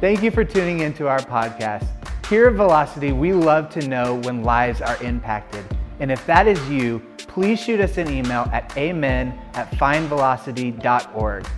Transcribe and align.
Thank 0.00 0.22
you 0.22 0.30
for 0.30 0.44
tuning 0.44 0.78
into 0.78 1.08
our 1.08 1.18
podcast. 1.18 1.84
Here 2.28 2.46
at 2.46 2.54
Velocity, 2.54 3.10
we 3.10 3.32
love 3.32 3.68
to 3.70 3.88
know 3.88 4.20
when 4.20 4.44
lives 4.44 4.80
are 4.80 4.96
impacted. 5.02 5.64
And 5.98 6.12
if 6.12 6.24
that 6.26 6.46
is 6.46 6.70
you, 6.70 7.02
please 7.16 7.60
shoot 7.60 7.80
us 7.80 7.98
an 7.98 8.08
email 8.08 8.42
at 8.52 8.72
amen 8.76 9.36
at 9.54 9.68
findvelocity.org. 9.72 11.48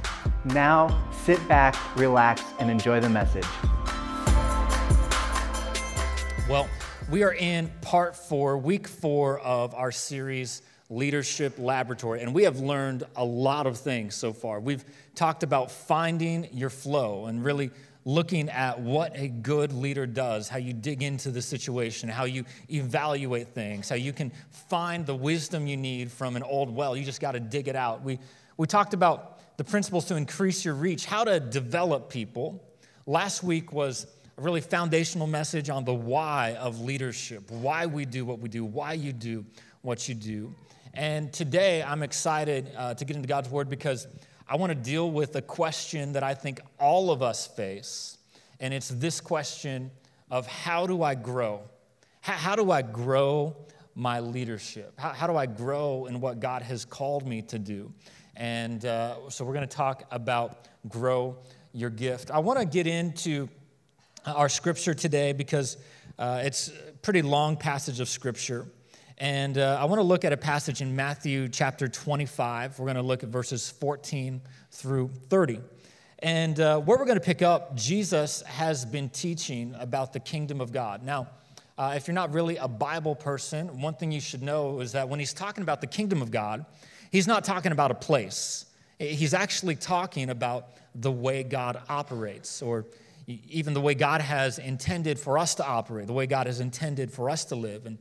Now, 0.46 1.10
sit 1.22 1.46
back, 1.48 1.76
relax, 1.98 2.42
and 2.58 2.70
enjoy 2.70 2.98
the 3.00 3.10
message. 3.10 3.44
Well, 6.48 6.66
we 7.10 7.22
are 7.22 7.34
in 7.34 7.70
part 7.82 8.16
four, 8.16 8.56
week 8.56 8.88
four 8.88 9.40
of 9.40 9.74
our 9.74 9.92
series, 9.92 10.62
Leadership 10.88 11.58
Laboratory, 11.58 12.22
and 12.22 12.34
we 12.34 12.44
have 12.44 12.58
learned 12.58 13.04
a 13.16 13.24
lot 13.24 13.66
of 13.66 13.76
things 13.76 14.14
so 14.14 14.32
far. 14.32 14.60
We've 14.60 14.84
talked 15.14 15.42
about 15.42 15.70
finding 15.70 16.48
your 16.52 16.70
flow 16.70 17.26
and 17.26 17.44
really 17.44 17.70
looking 18.10 18.48
at 18.48 18.80
what 18.80 19.12
a 19.14 19.28
good 19.28 19.72
leader 19.72 20.04
does, 20.04 20.48
how 20.48 20.58
you 20.58 20.72
dig 20.72 21.02
into 21.02 21.30
the 21.30 21.40
situation, 21.40 22.08
how 22.08 22.24
you 22.24 22.44
evaluate 22.68 23.48
things, 23.48 23.88
how 23.88 23.94
you 23.94 24.12
can 24.12 24.32
find 24.68 25.06
the 25.06 25.14
wisdom 25.14 25.66
you 25.66 25.76
need 25.76 26.10
from 26.10 26.34
an 26.34 26.42
old 26.42 26.74
well. 26.74 26.96
You 26.96 27.04
just 27.04 27.20
got 27.20 27.32
to 27.32 27.40
dig 27.40 27.68
it 27.68 27.76
out. 27.76 28.02
We, 28.02 28.18
we 28.56 28.66
talked 28.66 28.94
about 28.94 29.56
the 29.58 29.64
principles 29.64 30.06
to 30.06 30.16
increase 30.16 30.64
your 30.64 30.74
reach, 30.74 31.06
how 31.06 31.22
to 31.22 31.38
develop 31.38 32.10
people. 32.10 32.64
Last 33.06 33.44
week 33.44 33.72
was 33.72 34.06
a 34.36 34.42
really 34.42 34.60
foundational 34.60 35.28
message 35.28 35.70
on 35.70 35.84
the 35.84 35.94
why 35.94 36.56
of 36.58 36.80
leadership, 36.80 37.48
why 37.50 37.86
we 37.86 38.06
do 38.06 38.24
what 38.24 38.40
we 38.40 38.48
do, 38.48 38.64
why 38.64 38.94
you 38.94 39.12
do 39.12 39.44
what 39.82 40.08
you 40.08 40.16
do. 40.16 40.52
And 40.94 41.32
today 41.32 41.82
I'm 41.82 42.02
excited 42.02 42.70
uh, 42.76 42.94
to 42.94 43.04
get 43.04 43.14
into 43.14 43.28
God's 43.28 43.48
Word 43.48 43.68
because 43.68 44.08
I 44.50 44.56
want 44.56 44.70
to 44.70 44.74
deal 44.74 45.08
with 45.08 45.36
a 45.36 45.42
question 45.42 46.14
that 46.14 46.24
I 46.24 46.34
think 46.34 46.60
all 46.80 47.12
of 47.12 47.22
us 47.22 47.46
face. 47.46 48.18
And 48.58 48.74
it's 48.74 48.88
this 48.88 49.20
question 49.20 49.92
of 50.28 50.48
how 50.48 50.88
do 50.88 51.04
I 51.04 51.14
grow? 51.14 51.60
How, 52.20 52.32
how 52.32 52.56
do 52.56 52.72
I 52.72 52.82
grow 52.82 53.54
my 53.94 54.18
leadership? 54.18 54.98
How, 54.98 55.10
how, 55.10 55.28
do 55.28 55.36
I 55.36 55.46
grow 55.46 56.06
in 56.06 56.20
what 56.20 56.40
God 56.40 56.62
has 56.62 56.84
called 56.84 57.28
me 57.28 57.42
to 57.42 57.60
do? 57.60 57.92
And 58.34 58.84
uh, 58.84 59.30
so 59.30 59.44
we're 59.44 59.54
going 59.54 59.68
to 59.68 59.76
talk 59.76 60.02
about 60.10 60.66
grow 60.88 61.36
your 61.72 61.90
gift. 61.90 62.32
I 62.32 62.40
want 62.40 62.58
to 62.58 62.64
get 62.64 62.88
into 62.88 63.48
our 64.26 64.48
scripture 64.48 64.94
today 64.94 65.32
because 65.32 65.76
uh, 66.18 66.42
it's 66.44 66.70
a 66.70 66.92
pretty 67.02 67.22
long 67.22 67.56
passage 67.56 68.00
of 68.00 68.08
scripture. 68.08 68.66
And 69.20 69.58
uh, 69.58 69.76
I 69.78 69.84
want 69.84 69.98
to 69.98 70.02
look 70.02 70.24
at 70.24 70.32
a 70.32 70.36
passage 70.38 70.80
in 70.80 70.96
Matthew 70.96 71.50
chapter 71.50 71.88
25. 71.88 72.78
We're 72.78 72.86
going 72.86 72.96
to 72.96 73.02
look 73.02 73.22
at 73.22 73.28
verses 73.28 73.68
14 73.68 74.40
through 74.70 75.10
30. 75.28 75.60
And 76.20 76.58
uh, 76.58 76.80
where 76.80 76.96
we're 76.96 77.04
going 77.04 77.18
to 77.18 77.24
pick 77.24 77.42
up, 77.42 77.76
Jesus 77.76 78.40
has 78.44 78.86
been 78.86 79.10
teaching 79.10 79.76
about 79.78 80.14
the 80.14 80.20
kingdom 80.20 80.62
of 80.62 80.72
God. 80.72 81.02
Now, 81.02 81.28
uh, 81.76 81.92
if 81.96 82.08
you're 82.08 82.14
not 82.14 82.32
really 82.32 82.56
a 82.56 82.66
Bible 82.66 83.14
person, 83.14 83.82
one 83.82 83.92
thing 83.92 84.10
you 84.10 84.22
should 84.22 84.42
know 84.42 84.80
is 84.80 84.92
that 84.92 85.06
when 85.06 85.20
he's 85.20 85.34
talking 85.34 85.60
about 85.60 85.82
the 85.82 85.86
kingdom 85.86 86.22
of 86.22 86.30
God, 86.30 86.64
he's 87.12 87.26
not 87.26 87.44
talking 87.44 87.72
about 87.72 87.90
a 87.90 87.96
place. 87.96 88.64
He's 88.98 89.34
actually 89.34 89.76
talking 89.76 90.30
about 90.30 90.68
the 90.94 91.12
way 91.12 91.42
God 91.42 91.78
operates, 91.90 92.62
or 92.62 92.86
even 93.26 93.74
the 93.74 93.82
way 93.82 93.94
God 93.94 94.22
has 94.22 94.58
intended 94.58 95.18
for 95.18 95.36
us 95.36 95.56
to 95.56 95.66
operate, 95.66 96.06
the 96.06 96.14
way 96.14 96.26
God 96.26 96.46
has 96.46 96.60
intended 96.60 97.12
for 97.12 97.28
us 97.28 97.44
to 97.46 97.54
live. 97.54 97.84
And 97.84 97.98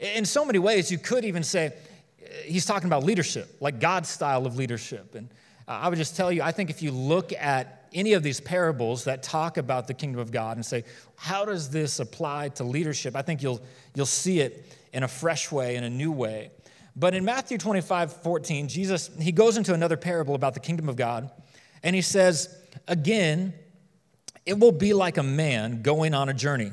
in 0.00 0.24
so 0.24 0.44
many 0.44 0.58
ways, 0.58 0.90
you 0.90 0.98
could 0.98 1.24
even 1.24 1.42
say 1.42 1.66
uh, 1.66 2.26
he's 2.44 2.66
talking 2.66 2.86
about 2.86 3.04
leadership, 3.04 3.56
like 3.60 3.80
God's 3.80 4.08
style 4.08 4.46
of 4.46 4.56
leadership. 4.56 5.14
And 5.14 5.28
uh, 5.66 5.72
I 5.72 5.88
would 5.88 5.98
just 5.98 6.16
tell 6.16 6.30
you, 6.30 6.42
I 6.42 6.52
think 6.52 6.70
if 6.70 6.82
you 6.82 6.90
look 6.90 7.32
at 7.32 7.88
any 7.92 8.12
of 8.12 8.22
these 8.22 8.40
parables 8.40 9.04
that 9.04 9.22
talk 9.22 9.56
about 9.56 9.86
the 9.86 9.94
kingdom 9.94 10.20
of 10.20 10.30
God 10.30 10.56
and 10.56 10.64
say, 10.64 10.84
how 11.16 11.44
does 11.44 11.70
this 11.70 12.00
apply 12.00 12.50
to 12.50 12.64
leadership? 12.64 13.16
I 13.16 13.22
think 13.22 13.42
you'll, 13.42 13.60
you'll 13.94 14.06
see 14.06 14.40
it 14.40 14.72
in 14.92 15.02
a 15.02 15.08
fresh 15.08 15.50
way, 15.50 15.76
in 15.76 15.84
a 15.84 15.90
new 15.90 16.12
way. 16.12 16.50
But 16.94 17.14
in 17.14 17.24
Matthew 17.24 17.58
25, 17.58 18.12
14, 18.22 18.68
Jesus, 18.68 19.10
he 19.20 19.32
goes 19.32 19.56
into 19.56 19.72
another 19.72 19.96
parable 19.96 20.34
about 20.34 20.54
the 20.54 20.60
kingdom 20.60 20.88
of 20.88 20.96
God, 20.96 21.30
and 21.82 21.94
he 21.94 22.02
says, 22.02 22.54
again, 22.88 23.54
it 24.44 24.58
will 24.58 24.72
be 24.72 24.92
like 24.94 25.16
a 25.16 25.22
man 25.22 25.82
going 25.82 26.12
on 26.12 26.28
a 26.28 26.34
journey 26.34 26.72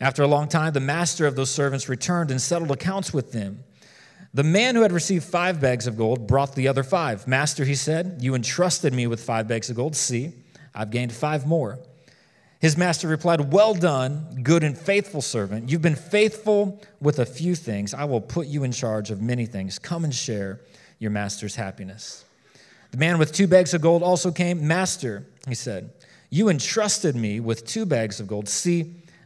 After 0.00 0.22
a 0.22 0.26
long 0.26 0.48
time, 0.48 0.72
the 0.72 0.80
master 0.80 1.26
of 1.26 1.36
those 1.36 1.50
servants 1.50 1.88
returned 1.88 2.30
and 2.30 2.40
settled 2.40 2.70
accounts 2.70 3.12
with 3.12 3.32
them. 3.32 3.64
The 4.32 4.44
man 4.44 4.76
who 4.76 4.82
had 4.82 4.92
received 4.92 5.24
five 5.24 5.60
bags 5.60 5.86
of 5.86 5.96
gold 5.96 6.26
brought 6.26 6.54
the 6.54 6.68
other 6.68 6.84
five. 6.84 7.26
Master, 7.26 7.64
he 7.64 7.74
said, 7.74 8.18
you 8.20 8.34
entrusted 8.34 8.94
me 8.94 9.06
with 9.06 9.22
five 9.22 9.48
bags 9.48 9.68
of 9.70 9.76
gold. 9.76 9.96
See, 9.96 10.32
I've 10.74 10.90
gained 10.90 11.12
five 11.12 11.46
more. 11.46 11.78
His 12.60 12.76
master 12.76 13.08
replied, 13.08 13.52
Well 13.52 13.74
done, 13.74 14.40
good 14.42 14.62
and 14.62 14.76
faithful 14.76 15.22
servant. 15.22 15.70
You've 15.70 15.82
been 15.82 15.96
faithful 15.96 16.80
with 17.00 17.18
a 17.18 17.26
few 17.26 17.54
things. 17.54 17.94
I 17.94 18.04
will 18.04 18.20
put 18.20 18.46
you 18.46 18.64
in 18.64 18.72
charge 18.72 19.10
of 19.10 19.20
many 19.20 19.46
things. 19.46 19.78
Come 19.78 20.04
and 20.04 20.14
share 20.14 20.60
your 20.98 21.10
master's 21.10 21.56
happiness. 21.56 22.24
The 22.90 22.98
man 22.98 23.18
with 23.18 23.32
two 23.32 23.46
bags 23.46 23.72
of 23.72 23.80
gold 23.80 24.02
also 24.02 24.30
came. 24.30 24.66
Master, 24.66 25.26
he 25.48 25.54
said, 25.54 25.90
You 26.28 26.50
entrusted 26.50 27.16
me 27.16 27.40
with 27.40 27.66
two 27.66 27.86
bags 27.86 28.20
of 28.20 28.28
gold. 28.28 28.48
See, 28.48 28.99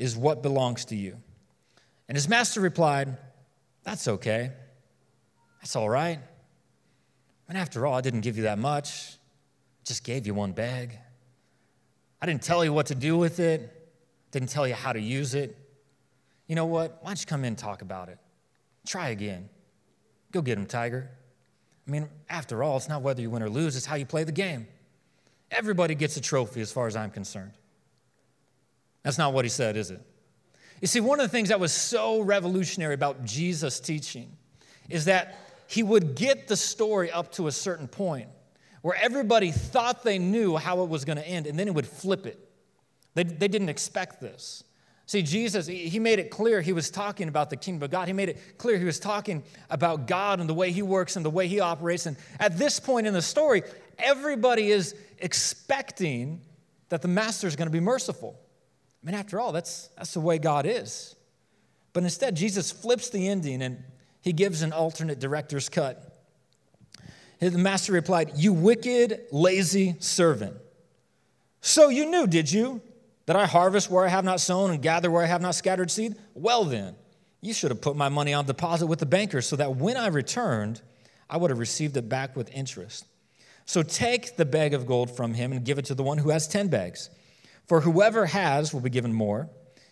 is 0.00 0.16
what 0.16 0.42
belongs 0.42 0.86
to 0.86 0.96
you. 0.96 1.16
And 2.08 2.16
his 2.16 2.28
master 2.28 2.60
replied, 2.60 3.16
That's 3.84 4.08
okay. 4.08 4.50
That's 5.60 5.76
all 5.76 5.88
right. 5.88 6.18
And 7.48 7.58
after 7.58 7.86
all, 7.86 7.94
I 7.94 8.00
didn't 8.00 8.22
give 8.22 8.36
you 8.36 8.44
that 8.44 8.58
much, 8.58 9.12
I 9.12 9.84
just 9.84 10.04
gave 10.04 10.26
you 10.26 10.34
one 10.34 10.52
bag. 10.52 10.98
I 12.22 12.26
didn't 12.26 12.42
tell 12.42 12.64
you 12.64 12.72
what 12.72 12.86
to 12.86 12.94
do 12.94 13.16
with 13.16 13.40
it, 13.40 13.92
didn't 14.30 14.48
tell 14.48 14.66
you 14.66 14.74
how 14.74 14.92
to 14.92 15.00
use 15.00 15.34
it. 15.34 15.56
You 16.46 16.54
know 16.54 16.66
what? 16.66 16.98
Why 17.02 17.10
don't 17.10 17.20
you 17.20 17.26
come 17.26 17.40
in 17.40 17.48
and 17.48 17.58
talk 17.58 17.82
about 17.82 18.08
it? 18.08 18.18
Try 18.86 19.10
again. 19.10 19.48
Go 20.32 20.42
get 20.42 20.58
him, 20.58 20.66
Tiger. 20.66 21.10
I 21.86 21.90
mean, 21.90 22.08
after 22.28 22.62
all, 22.62 22.76
it's 22.76 22.88
not 22.88 23.02
whether 23.02 23.20
you 23.20 23.30
win 23.30 23.42
or 23.42 23.50
lose, 23.50 23.76
it's 23.76 23.86
how 23.86 23.96
you 23.96 24.06
play 24.06 24.24
the 24.24 24.32
game. 24.32 24.66
Everybody 25.50 25.94
gets 25.94 26.16
a 26.16 26.20
trophy 26.20 26.60
as 26.60 26.72
far 26.72 26.86
as 26.86 26.96
I'm 26.96 27.10
concerned. 27.10 27.52
That's 29.02 29.18
not 29.18 29.32
what 29.32 29.44
he 29.44 29.48
said, 29.48 29.76
is 29.76 29.90
it? 29.90 30.00
You 30.80 30.88
see, 30.88 31.00
one 31.00 31.20
of 31.20 31.24
the 31.24 31.30
things 31.30 31.50
that 31.50 31.60
was 31.60 31.72
so 31.72 32.20
revolutionary 32.20 32.94
about 32.94 33.24
Jesus' 33.24 33.80
teaching 33.80 34.36
is 34.88 35.04
that 35.06 35.38
he 35.66 35.82
would 35.82 36.14
get 36.14 36.48
the 36.48 36.56
story 36.56 37.10
up 37.10 37.32
to 37.32 37.46
a 37.46 37.52
certain 37.52 37.86
point 37.86 38.28
where 38.82 38.96
everybody 38.96 39.50
thought 39.50 40.02
they 40.02 40.18
knew 40.18 40.56
how 40.56 40.82
it 40.82 40.88
was 40.88 41.04
going 41.04 41.18
to 41.18 41.28
end, 41.28 41.46
and 41.46 41.58
then 41.58 41.66
he 41.66 41.70
would 41.70 41.86
flip 41.86 42.26
it. 42.26 42.38
They, 43.14 43.24
they 43.24 43.48
didn't 43.48 43.68
expect 43.68 44.20
this. 44.20 44.64
See, 45.06 45.22
Jesus, 45.22 45.66
he 45.66 45.98
made 45.98 46.20
it 46.20 46.30
clear 46.30 46.60
he 46.60 46.72
was 46.72 46.88
talking 46.88 47.28
about 47.28 47.50
the 47.50 47.56
kingdom 47.56 47.82
of 47.82 47.90
God. 47.90 48.06
He 48.06 48.14
made 48.14 48.28
it 48.28 48.58
clear 48.58 48.78
he 48.78 48.84
was 48.84 49.00
talking 49.00 49.42
about 49.68 50.06
God 50.06 50.38
and 50.38 50.48
the 50.48 50.54
way 50.54 50.70
he 50.70 50.82
works 50.82 51.16
and 51.16 51.24
the 51.24 51.30
way 51.30 51.48
he 51.48 51.58
operates. 51.58 52.06
And 52.06 52.16
at 52.38 52.56
this 52.56 52.78
point 52.78 53.08
in 53.08 53.12
the 53.12 53.20
story, 53.20 53.64
everybody 53.98 54.70
is 54.70 54.94
expecting 55.18 56.40
that 56.90 57.02
the 57.02 57.08
master 57.08 57.48
is 57.48 57.56
going 57.56 57.66
to 57.66 57.72
be 57.72 57.80
merciful. 57.80 58.38
I 59.02 59.06
mean, 59.06 59.14
after 59.14 59.40
all, 59.40 59.52
that's, 59.52 59.88
that's 59.96 60.14
the 60.14 60.20
way 60.20 60.38
God 60.38 60.66
is. 60.66 61.16
But 61.92 62.02
instead, 62.02 62.36
Jesus 62.36 62.70
flips 62.70 63.10
the 63.10 63.28
ending 63.28 63.62
and 63.62 63.82
he 64.20 64.32
gives 64.32 64.62
an 64.62 64.72
alternate 64.72 65.18
director's 65.18 65.68
cut. 65.68 66.06
The 67.40 67.50
master 67.52 67.92
replied, 67.92 68.32
You 68.36 68.52
wicked, 68.52 69.22
lazy 69.32 69.96
servant. 69.98 70.56
So 71.62 71.88
you 71.88 72.06
knew, 72.06 72.26
did 72.26 72.52
you, 72.52 72.82
that 73.26 73.36
I 73.36 73.46
harvest 73.46 73.90
where 73.90 74.04
I 74.04 74.08
have 74.08 74.24
not 74.24 74.40
sown 74.40 74.70
and 74.70 74.82
gather 74.82 75.10
where 75.10 75.22
I 75.22 75.26
have 75.26 75.40
not 75.40 75.54
scattered 75.54 75.90
seed? 75.90 76.16
Well, 76.34 76.64
then, 76.64 76.94
you 77.40 77.54
should 77.54 77.70
have 77.70 77.80
put 77.80 77.96
my 77.96 78.08
money 78.10 78.34
on 78.34 78.44
deposit 78.44 78.86
with 78.86 78.98
the 78.98 79.06
banker 79.06 79.40
so 79.40 79.56
that 79.56 79.76
when 79.76 79.96
I 79.96 80.08
returned, 80.08 80.82
I 81.28 81.38
would 81.38 81.50
have 81.50 81.58
received 81.58 81.96
it 81.96 82.08
back 82.08 82.36
with 82.36 82.50
interest. 82.52 83.06
So 83.64 83.82
take 83.82 84.36
the 84.36 84.44
bag 84.44 84.74
of 84.74 84.86
gold 84.86 85.16
from 85.16 85.34
him 85.34 85.52
and 85.52 85.64
give 85.64 85.78
it 85.78 85.86
to 85.86 85.94
the 85.94 86.02
one 86.02 86.18
who 86.18 86.30
has 86.30 86.48
10 86.48 86.68
bags. 86.68 87.08
For 87.70 87.80
whoever 87.80 88.26
has 88.26 88.74
will 88.74 88.80
be 88.80 88.90
given 88.90 89.12
more, 89.12 89.48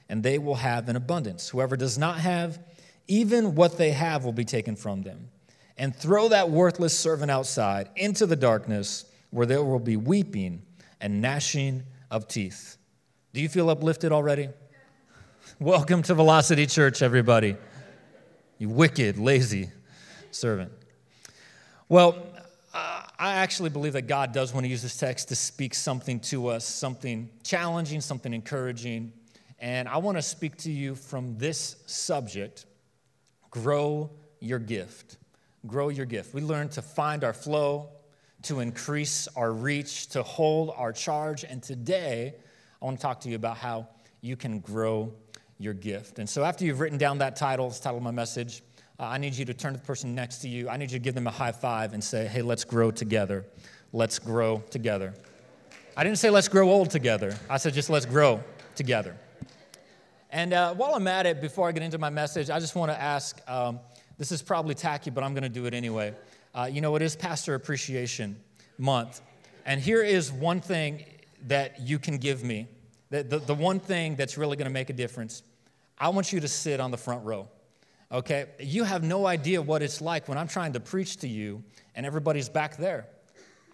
and 0.09 0.21
they 0.21 0.37
will 0.39 0.57
have 0.57 0.89
in 0.89 0.97
abundance. 0.97 1.49
Whoever 1.49 1.77
does 1.77 1.97
not 1.97 2.19
have, 2.19 2.59
even 3.07 3.55
what 3.55 3.79
they 3.79 3.93
have 3.93 4.25
will 4.25 4.33
be 4.33 4.45
taken 4.45 4.75
from 4.75 5.03
them. 5.03 5.29
And 5.77 5.95
throw 5.95 6.29
that 6.31 6.51
worthless 6.51 6.99
servant 6.99 7.31
outside 7.31 7.89
into 7.95 8.27
the 8.27 8.35
darkness 8.35 9.05
where 9.31 9.47
there 9.47 9.63
will 9.63 9.79
be 9.79 9.97
weeping 9.97 10.63
and 11.01 11.23
gnashing 11.23 11.85
of 12.11 12.27
teeth. 12.27 12.79
Do 13.33 13.41
you 13.41 13.49
feel 13.49 13.71
uplifted 13.71 14.11
already? 14.11 14.49
Welcome 15.61 16.03
to 16.03 16.15
Velocity 16.15 16.67
Church, 16.67 17.01
everybody. 17.01 17.57
You 18.59 18.71
wicked, 18.71 19.19
lazy 19.19 19.71
servant. 20.33 20.73
Well, 21.89 22.27
I 23.21 23.35
actually 23.35 23.71
believe 23.71 23.95
that 23.95 24.07
God 24.07 24.33
does 24.33 24.55
want 24.55 24.65
to 24.65 24.71
use 24.71 24.83
this 24.83 24.97
text 24.97 25.29
to 25.31 25.37
speak 25.37 25.75
something 25.75 26.21
to 26.21 26.49
us, 26.49 26.65
something 26.65 27.29
challenging, 27.43 28.01
something 28.01 28.33
encouraging. 28.33 29.13
And 29.59 29.89
I 29.89 29.97
want 29.97 30.19
to 30.19 30.23
speak 30.23 30.57
to 30.59 30.71
you 30.71 30.95
from 30.95 31.37
this 31.37 31.77
subject 31.87 32.67
grow 33.51 34.11
your 34.39 34.61
gift. 34.61 35.17
Grow 35.67 35.89
your 35.89 36.07
gift. 36.07 36.33
We 36.33 36.43
learn 36.43 36.69
to 36.71 36.83
find 36.83 37.25
our 37.25 37.33
flow, 37.33 37.89
to 38.43 38.61
increase 38.61 39.27
our 39.35 39.53
reach, 39.53 40.09
to 40.09 40.23
hold 40.23 40.73
our 40.77 40.93
charge. 40.93 41.43
And 41.43 41.61
today, 41.61 42.35
I 42.81 42.85
want 42.85 42.99
to 42.99 43.03
talk 43.03 43.21
to 43.23 43.29
you 43.29 43.35
about 43.35 43.57
how 43.57 43.89
you 44.21 44.37
can 44.37 44.61
grow 44.61 45.13
your 45.59 45.75
gift. 45.75 46.21
And 46.21 46.29
so, 46.29 46.45
after 46.45 46.65
you've 46.65 46.79
written 46.79 46.99
down 46.99 47.19
that 47.19 47.35
title, 47.35 47.67
it's 47.67 47.81
title 47.81 47.99
of 47.99 48.05
my 48.05 48.13
message, 48.13 48.63
uh, 48.99 49.05
I 49.05 49.19
need 49.19 49.35
you 49.35 49.45
to 49.45 49.55
turn 49.55 49.75
to 49.75 49.79
the 49.79 49.87
person 49.87 50.15
next 50.15 50.39
to 50.39 50.49
you. 50.49 50.69
I 50.69 50.77
need 50.77 50.91
you 50.91 50.99
to 50.99 51.03
give 51.03 51.15
them 51.15 51.27
a 51.27 51.31
high 51.31 51.53
five 51.53 51.93
and 51.93 52.03
say, 52.03 52.27
hey, 52.27 52.43
let's 52.43 52.65
grow 52.65 52.91
together. 52.91 53.45
Let's 53.93 54.19
grow 54.19 54.63
together. 54.71 55.15
I 55.97 56.05
didn't 56.05 56.19
say 56.19 56.31
let's 56.31 56.49
grow 56.49 56.71
old 56.71 56.91
together, 56.91 57.37
I 57.51 57.57
said 57.57 57.75
just 57.75 57.91
let's 57.91 58.07
grow 58.07 58.43
together. 58.77 59.17
And 60.31 60.53
uh, 60.53 60.75
while 60.75 60.95
I'm 60.95 61.09
at 61.09 61.27
it, 61.27 61.41
before 61.41 61.69
I 61.69 61.73
get 61.73 61.83
into 61.83 61.99
my 61.99 62.11
message, 62.11 62.51
I 62.51 62.61
just 62.61 62.77
want 62.77 62.93
to 62.93 63.01
ask 63.01 63.41
um, 63.49 63.81
this 64.19 64.31
is 64.31 64.43
probably 64.43 64.75
tacky, 64.75 65.11
but 65.11 65.25
I'm 65.25 65.33
going 65.33 65.43
to 65.43 65.49
do 65.49 65.67
it 65.67 65.75
anyway. 65.75 66.15
Uh, 66.55 66.69
you 66.71 66.81
know, 66.81 66.95
it 66.97 67.03
is 67.03 67.17
Pastor 67.17 67.55
Appreciation 67.55 68.37
Month. 68.79 69.23
And 69.65 69.81
here 69.81 70.03
is 70.03 70.31
one 70.31 70.61
thing 70.61 71.05
that 71.47 71.81
you 71.81 71.99
can 71.99 72.19
give 72.19 72.45
me, 72.45 72.69
the, 73.11 73.23
the, 73.23 73.39
the 73.39 73.55
one 73.55 73.81
thing 73.81 74.17
that's 74.17 74.37
really 74.37 74.57
going 74.57 74.67
to 74.67 74.73
make 74.73 74.91
a 74.91 74.93
difference. 74.93 75.43
I 75.99 76.11
want 76.11 76.33
you 76.33 76.41
to 76.41 76.49
sit 76.49 76.79
on 76.79 76.91
the 76.91 76.97
front 76.97 77.25
row. 77.25 77.49
Okay? 78.11 78.47
You 78.59 78.85
have 78.85 79.03
no 79.03 79.27
idea 79.27 79.61
what 79.61 79.83
it's 79.83 80.01
like 80.01 80.29
when 80.29 80.39
I'm 80.39 80.49
trying 80.49 80.73
to 80.75 80.81
preach 80.81 81.19
to 81.19 81.29
you 81.29 81.63
and 81.95 82.07
everybody's 82.07 82.49
back 82.49 82.77
there. 82.77 83.07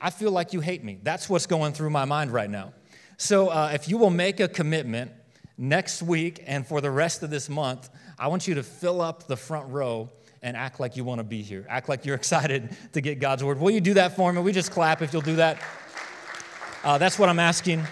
I 0.00 0.10
feel 0.10 0.32
like 0.32 0.52
you 0.52 0.60
hate 0.60 0.84
me. 0.84 0.98
That's 1.02 1.28
what's 1.28 1.46
going 1.46 1.72
through 1.72 1.90
my 1.90 2.04
mind 2.04 2.32
right 2.32 2.50
now. 2.50 2.72
So 3.16 3.48
uh, 3.48 3.70
if 3.72 3.88
you 3.88 3.96
will 3.96 4.10
make 4.10 4.40
a 4.40 4.48
commitment 4.48 5.12
next 5.56 6.02
week 6.02 6.42
and 6.46 6.66
for 6.66 6.80
the 6.80 6.90
rest 6.90 7.22
of 7.22 7.30
this 7.30 7.48
month, 7.48 7.88
I 8.18 8.26
want 8.26 8.48
you 8.48 8.54
to 8.56 8.62
fill 8.62 9.00
up 9.00 9.26
the 9.26 9.36
front 9.36 9.68
row 9.70 10.10
and 10.42 10.56
act 10.56 10.78
like 10.78 10.96
you 10.96 11.04
want 11.04 11.20
to 11.20 11.24
be 11.24 11.42
here. 11.42 11.64
Act 11.68 11.88
like 11.88 12.04
you're 12.04 12.16
excited 12.22 12.76
to 12.92 13.00
get 13.00 13.20
God's 13.20 13.44
word. 13.44 13.58
Will 13.58 13.70
you 13.70 13.80
do 13.80 13.94
that 13.94 14.16
for 14.16 14.32
me? 14.32 14.42
We 14.42 14.52
just 14.52 14.72
clap 14.72 15.00
if 15.00 15.12
you'll 15.12 15.22
do 15.22 15.36
that. 15.36 15.62
Uh, 16.82 16.98
that's 16.98 17.18
what 17.18 17.30
I'm 17.30 17.38
asking, 17.38 17.82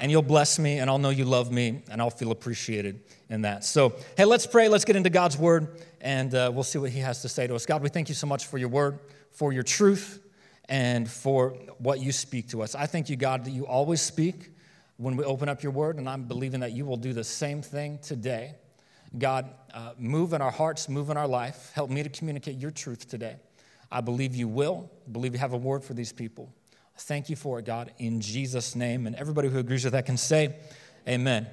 and 0.00 0.10
you'll 0.10 0.22
bless 0.22 0.58
me, 0.58 0.78
and 0.78 0.88
I'll 0.88 0.98
know 0.98 1.10
you 1.10 1.24
love 1.24 1.52
me, 1.52 1.82
and 1.90 2.00
I'll 2.00 2.10
feel 2.10 2.32
appreciated 2.32 3.02
in 3.28 3.42
that. 3.42 3.64
So, 3.64 3.94
hey, 4.16 4.24
let's 4.24 4.46
pray. 4.46 4.68
Let's 4.68 4.84
get 4.84 4.96
into 4.96 5.10
God's 5.10 5.36
word, 5.36 5.78
and 6.00 6.34
uh, 6.34 6.50
we'll 6.52 6.64
see 6.64 6.78
what 6.78 6.90
He 6.90 7.00
has 7.00 7.22
to 7.22 7.28
say 7.28 7.46
to 7.46 7.54
us. 7.54 7.66
God, 7.66 7.82
we 7.82 7.90
thank 7.90 8.08
you 8.08 8.14
so 8.14 8.26
much 8.26 8.46
for 8.46 8.56
your 8.56 8.70
word, 8.70 8.98
for 9.30 9.52
your 9.52 9.62
truth, 9.62 10.20
and 10.68 11.08
for 11.08 11.50
what 11.78 12.00
you 12.00 12.12
speak 12.12 12.48
to 12.48 12.62
us. 12.62 12.74
I 12.74 12.86
thank 12.86 13.10
you, 13.10 13.16
God, 13.16 13.44
that 13.44 13.50
you 13.50 13.66
always 13.66 14.00
speak 14.00 14.50
when 14.96 15.16
we 15.16 15.24
open 15.24 15.48
up 15.48 15.62
your 15.62 15.72
word, 15.72 15.98
and 15.98 16.08
I'm 16.08 16.24
believing 16.24 16.60
that 16.60 16.72
you 16.72 16.86
will 16.86 16.96
do 16.96 17.12
the 17.12 17.24
same 17.24 17.60
thing 17.60 17.98
today. 17.98 18.54
God, 19.18 19.50
uh, 19.74 19.92
move 19.98 20.32
in 20.32 20.40
our 20.40 20.50
hearts, 20.50 20.88
move 20.88 21.10
in 21.10 21.16
our 21.16 21.28
life. 21.28 21.72
Help 21.74 21.90
me 21.90 22.02
to 22.02 22.08
communicate 22.08 22.56
your 22.56 22.70
truth 22.70 23.08
today. 23.08 23.36
I 23.92 24.00
believe 24.00 24.34
you 24.34 24.48
will. 24.48 24.90
I 25.06 25.10
believe 25.10 25.32
you 25.32 25.40
have 25.40 25.52
a 25.52 25.58
word 25.58 25.84
for 25.84 25.94
these 25.94 26.12
people. 26.12 26.54
Thank 27.04 27.30
you 27.30 27.36
for 27.36 27.58
it, 27.58 27.64
God, 27.64 27.92
in 27.98 28.20
Jesus' 28.20 28.76
name. 28.76 29.06
And 29.06 29.16
everybody 29.16 29.48
who 29.48 29.58
agrees 29.58 29.84
with 29.84 29.94
that 29.94 30.06
can 30.06 30.16
say, 30.16 30.54
Amen. 31.08 31.46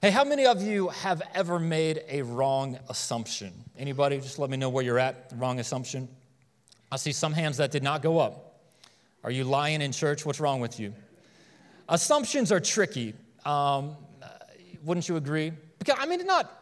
Hey, 0.00 0.10
how 0.10 0.24
many 0.24 0.44
of 0.46 0.60
you 0.60 0.88
have 0.88 1.22
ever 1.34 1.60
made 1.60 2.02
a 2.08 2.22
wrong 2.22 2.78
assumption? 2.88 3.52
Anybody? 3.78 4.18
Just 4.18 4.40
let 4.40 4.50
me 4.50 4.56
know 4.56 4.68
where 4.68 4.82
you're 4.82 4.98
at. 4.98 5.32
Wrong 5.36 5.60
assumption. 5.60 6.08
I 6.90 6.96
see 6.96 7.12
some 7.12 7.32
hands 7.32 7.58
that 7.58 7.70
did 7.70 7.84
not 7.84 8.02
go 8.02 8.18
up. 8.18 8.60
Are 9.22 9.30
you 9.30 9.44
lying 9.44 9.80
in 9.80 9.92
church? 9.92 10.26
What's 10.26 10.40
wrong 10.40 10.60
with 10.60 10.80
you? 10.80 10.92
Assumptions 11.88 12.50
are 12.50 12.60
tricky. 12.60 13.14
Um, 13.44 13.96
wouldn't 14.82 15.08
you 15.08 15.16
agree? 15.16 15.52
Because 15.78 15.96
I 16.00 16.06
mean, 16.06 16.26
not 16.26 16.61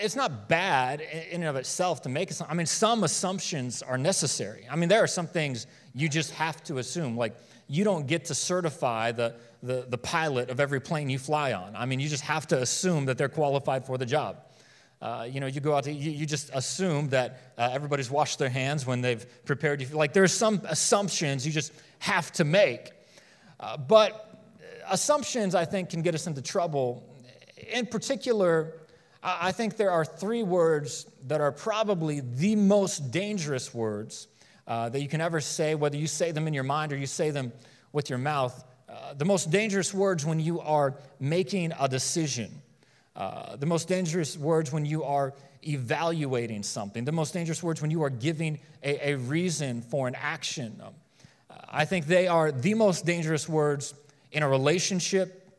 it's 0.00 0.16
not 0.16 0.48
bad 0.48 1.00
in 1.00 1.42
and 1.42 1.44
of 1.44 1.56
itself 1.56 2.02
to 2.02 2.08
make. 2.08 2.30
I 2.48 2.54
mean, 2.54 2.66
some 2.66 3.04
assumptions 3.04 3.82
are 3.82 3.98
necessary. 3.98 4.66
I 4.70 4.76
mean, 4.76 4.88
there 4.88 5.02
are 5.02 5.06
some 5.06 5.26
things 5.26 5.66
you 5.94 6.08
just 6.08 6.32
have 6.32 6.62
to 6.64 6.78
assume. 6.78 7.16
Like, 7.16 7.34
you 7.66 7.84
don't 7.84 8.06
get 8.06 8.26
to 8.26 8.34
certify 8.34 9.12
the, 9.12 9.36
the, 9.62 9.86
the 9.88 9.98
pilot 9.98 10.50
of 10.50 10.60
every 10.60 10.80
plane 10.80 11.08
you 11.08 11.18
fly 11.18 11.52
on. 11.52 11.76
I 11.76 11.86
mean, 11.86 12.00
you 12.00 12.08
just 12.08 12.24
have 12.24 12.46
to 12.48 12.60
assume 12.60 13.06
that 13.06 13.16
they're 13.16 13.28
qualified 13.28 13.86
for 13.86 13.96
the 13.96 14.06
job. 14.06 14.38
Uh, 15.00 15.26
you 15.30 15.40
know, 15.40 15.46
you 15.46 15.60
go 15.60 15.74
out 15.74 15.84
to, 15.84 15.92
you, 15.92 16.10
you 16.10 16.26
just 16.26 16.50
assume 16.52 17.08
that 17.08 17.54
uh, 17.56 17.70
everybody's 17.72 18.10
washed 18.10 18.38
their 18.38 18.50
hands 18.50 18.84
when 18.84 19.00
they've 19.00 19.24
prepared 19.44 19.80
you. 19.80 19.88
Like, 19.88 20.12
there's 20.12 20.32
some 20.32 20.60
assumptions 20.64 21.46
you 21.46 21.52
just 21.52 21.72
have 22.00 22.30
to 22.32 22.44
make. 22.44 22.90
Uh, 23.58 23.76
but 23.76 24.42
assumptions, 24.90 25.54
I 25.54 25.64
think, 25.64 25.90
can 25.90 26.02
get 26.02 26.14
us 26.14 26.26
into 26.26 26.42
trouble. 26.42 27.02
In 27.72 27.86
particular, 27.86 28.79
I 29.22 29.52
think 29.52 29.76
there 29.76 29.90
are 29.90 30.04
three 30.04 30.42
words 30.42 31.06
that 31.26 31.40
are 31.40 31.52
probably 31.52 32.20
the 32.20 32.56
most 32.56 33.10
dangerous 33.10 33.74
words 33.74 34.28
uh, 34.66 34.88
that 34.88 35.00
you 35.02 35.08
can 35.08 35.20
ever 35.20 35.40
say, 35.40 35.74
whether 35.74 35.96
you 35.96 36.06
say 36.06 36.32
them 36.32 36.46
in 36.46 36.54
your 36.54 36.64
mind 36.64 36.92
or 36.92 36.96
you 36.96 37.06
say 37.06 37.30
them 37.30 37.52
with 37.92 38.08
your 38.08 38.18
mouth. 38.18 38.64
Uh, 38.88 39.14
the 39.14 39.24
most 39.24 39.50
dangerous 39.50 39.92
words 39.92 40.24
when 40.24 40.40
you 40.40 40.60
are 40.60 40.94
making 41.18 41.72
a 41.78 41.88
decision. 41.88 42.50
Uh, 43.14 43.56
the 43.56 43.66
most 43.66 43.88
dangerous 43.88 44.38
words 44.38 44.72
when 44.72 44.86
you 44.86 45.04
are 45.04 45.34
evaluating 45.66 46.62
something. 46.62 47.04
The 47.04 47.12
most 47.12 47.34
dangerous 47.34 47.62
words 47.62 47.82
when 47.82 47.90
you 47.90 48.02
are 48.02 48.10
giving 48.10 48.58
a, 48.82 49.10
a 49.10 49.16
reason 49.16 49.82
for 49.82 50.08
an 50.08 50.14
action. 50.14 50.80
Um, 50.82 50.94
I 51.68 51.84
think 51.84 52.06
they 52.06 52.26
are 52.26 52.50
the 52.50 52.74
most 52.74 53.04
dangerous 53.04 53.48
words 53.48 53.94
in 54.32 54.42
a 54.42 54.48
relationship, 54.48 55.50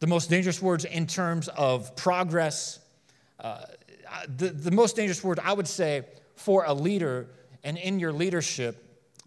the 0.00 0.06
most 0.06 0.30
dangerous 0.30 0.62
words 0.62 0.84
in 0.84 1.06
terms 1.06 1.48
of 1.48 1.94
progress, 1.96 2.78
uh, 3.42 3.64
the, 4.36 4.48
the 4.48 4.70
most 4.70 4.96
dangerous 4.96 5.22
word 5.22 5.40
I 5.42 5.52
would 5.52 5.68
say 5.68 6.04
for 6.36 6.64
a 6.64 6.72
leader 6.72 7.28
and 7.64 7.76
in 7.76 7.98
your 7.98 8.12
leadership, 8.12 8.82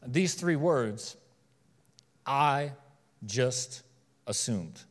these 0.05 0.33
three 0.33 0.55
words 0.55 1.15
I 2.25 2.71
just 3.25 3.83
assumed. 4.25 4.81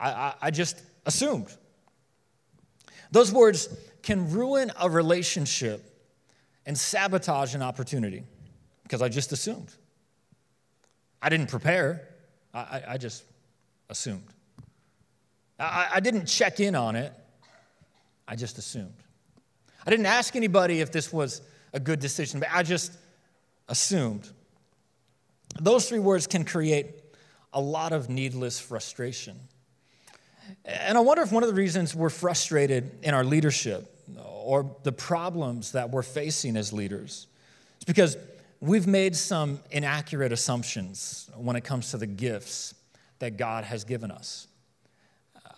I, 0.00 0.10
I, 0.10 0.34
I 0.42 0.50
just 0.50 0.82
assumed. 1.04 1.54
Those 3.10 3.32
words 3.32 3.68
can 4.02 4.30
ruin 4.30 4.72
a 4.80 4.88
relationship 4.88 5.82
and 6.64 6.76
sabotage 6.76 7.54
an 7.54 7.62
opportunity 7.62 8.24
because 8.82 9.02
I 9.02 9.08
just 9.08 9.32
assumed. 9.32 9.72
I 11.20 11.28
didn't 11.28 11.48
prepare, 11.48 12.08
I, 12.54 12.82
I 12.88 12.98
just 12.98 13.24
assumed. 13.88 14.28
I, 15.58 15.88
I 15.94 16.00
didn't 16.00 16.26
check 16.26 16.60
in 16.60 16.74
on 16.74 16.96
it. 16.96 17.12
I 18.28 18.36
just 18.36 18.58
assumed. 18.58 18.94
I 19.86 19.90
didn't 19.90 20.06
ask 20.06 20.34
anybody 20.34 20.80
if 20.80 20.90
this 20.90 21.12
was 21.12 21.42
a 21.72 21.80
good 21.80 22.00
decision, 22.00 22.40
but 22.40 22.48
I 22.52 22.62
just 22.62 22.92
assumed. 23.68 24.28
Those 25.60 25.88
three 25.88 25.98
words 25.98 26.26
can 26.26 26.44
create 26.44 26.90
a 27.52 27.60
lot 27.60 27.92
of 27.92 28.08
needless 28.10 28.58
frustration. 28.58 29.38
And 30.64 30.98
I 30.98 31.00
wonder 31.00 31.22
if 31.22 31.32
one 31.32 31.42
of 31.42 31.48
the 31.48 31.54
reasons 31.54 31.94
we're 31.94 32.10
frustrated 32.10 32.98
in 33.02 33.14
our 33.14 33.24
leadership 33.24 33.92
or 34.24 34.76
the 34.82 34.92
problems 34.92 35.72
that 35.72 35.90
we're 35.90 36.02
facing 36.02 36.56
as 36.56 36.72
leaders 36.72 37.26
is 37.80 37.84
because 37.84 38.16
we've 38.60 38.86
made 38.86 39.16
some 39.16 39.60
inaccurate 39.70 40.32
assumptions 40.32 41.30
when 41.34 41.56
it 41.56 41.64
comes 41.64 41.90
to 41.90 41.96
the 41.96 42.06
gifts 42.06 42.74
that 43.18 43.36
God 43.36 43.64
has 43.64 43.84
given 43.84 44.10
us. 44.10 44.46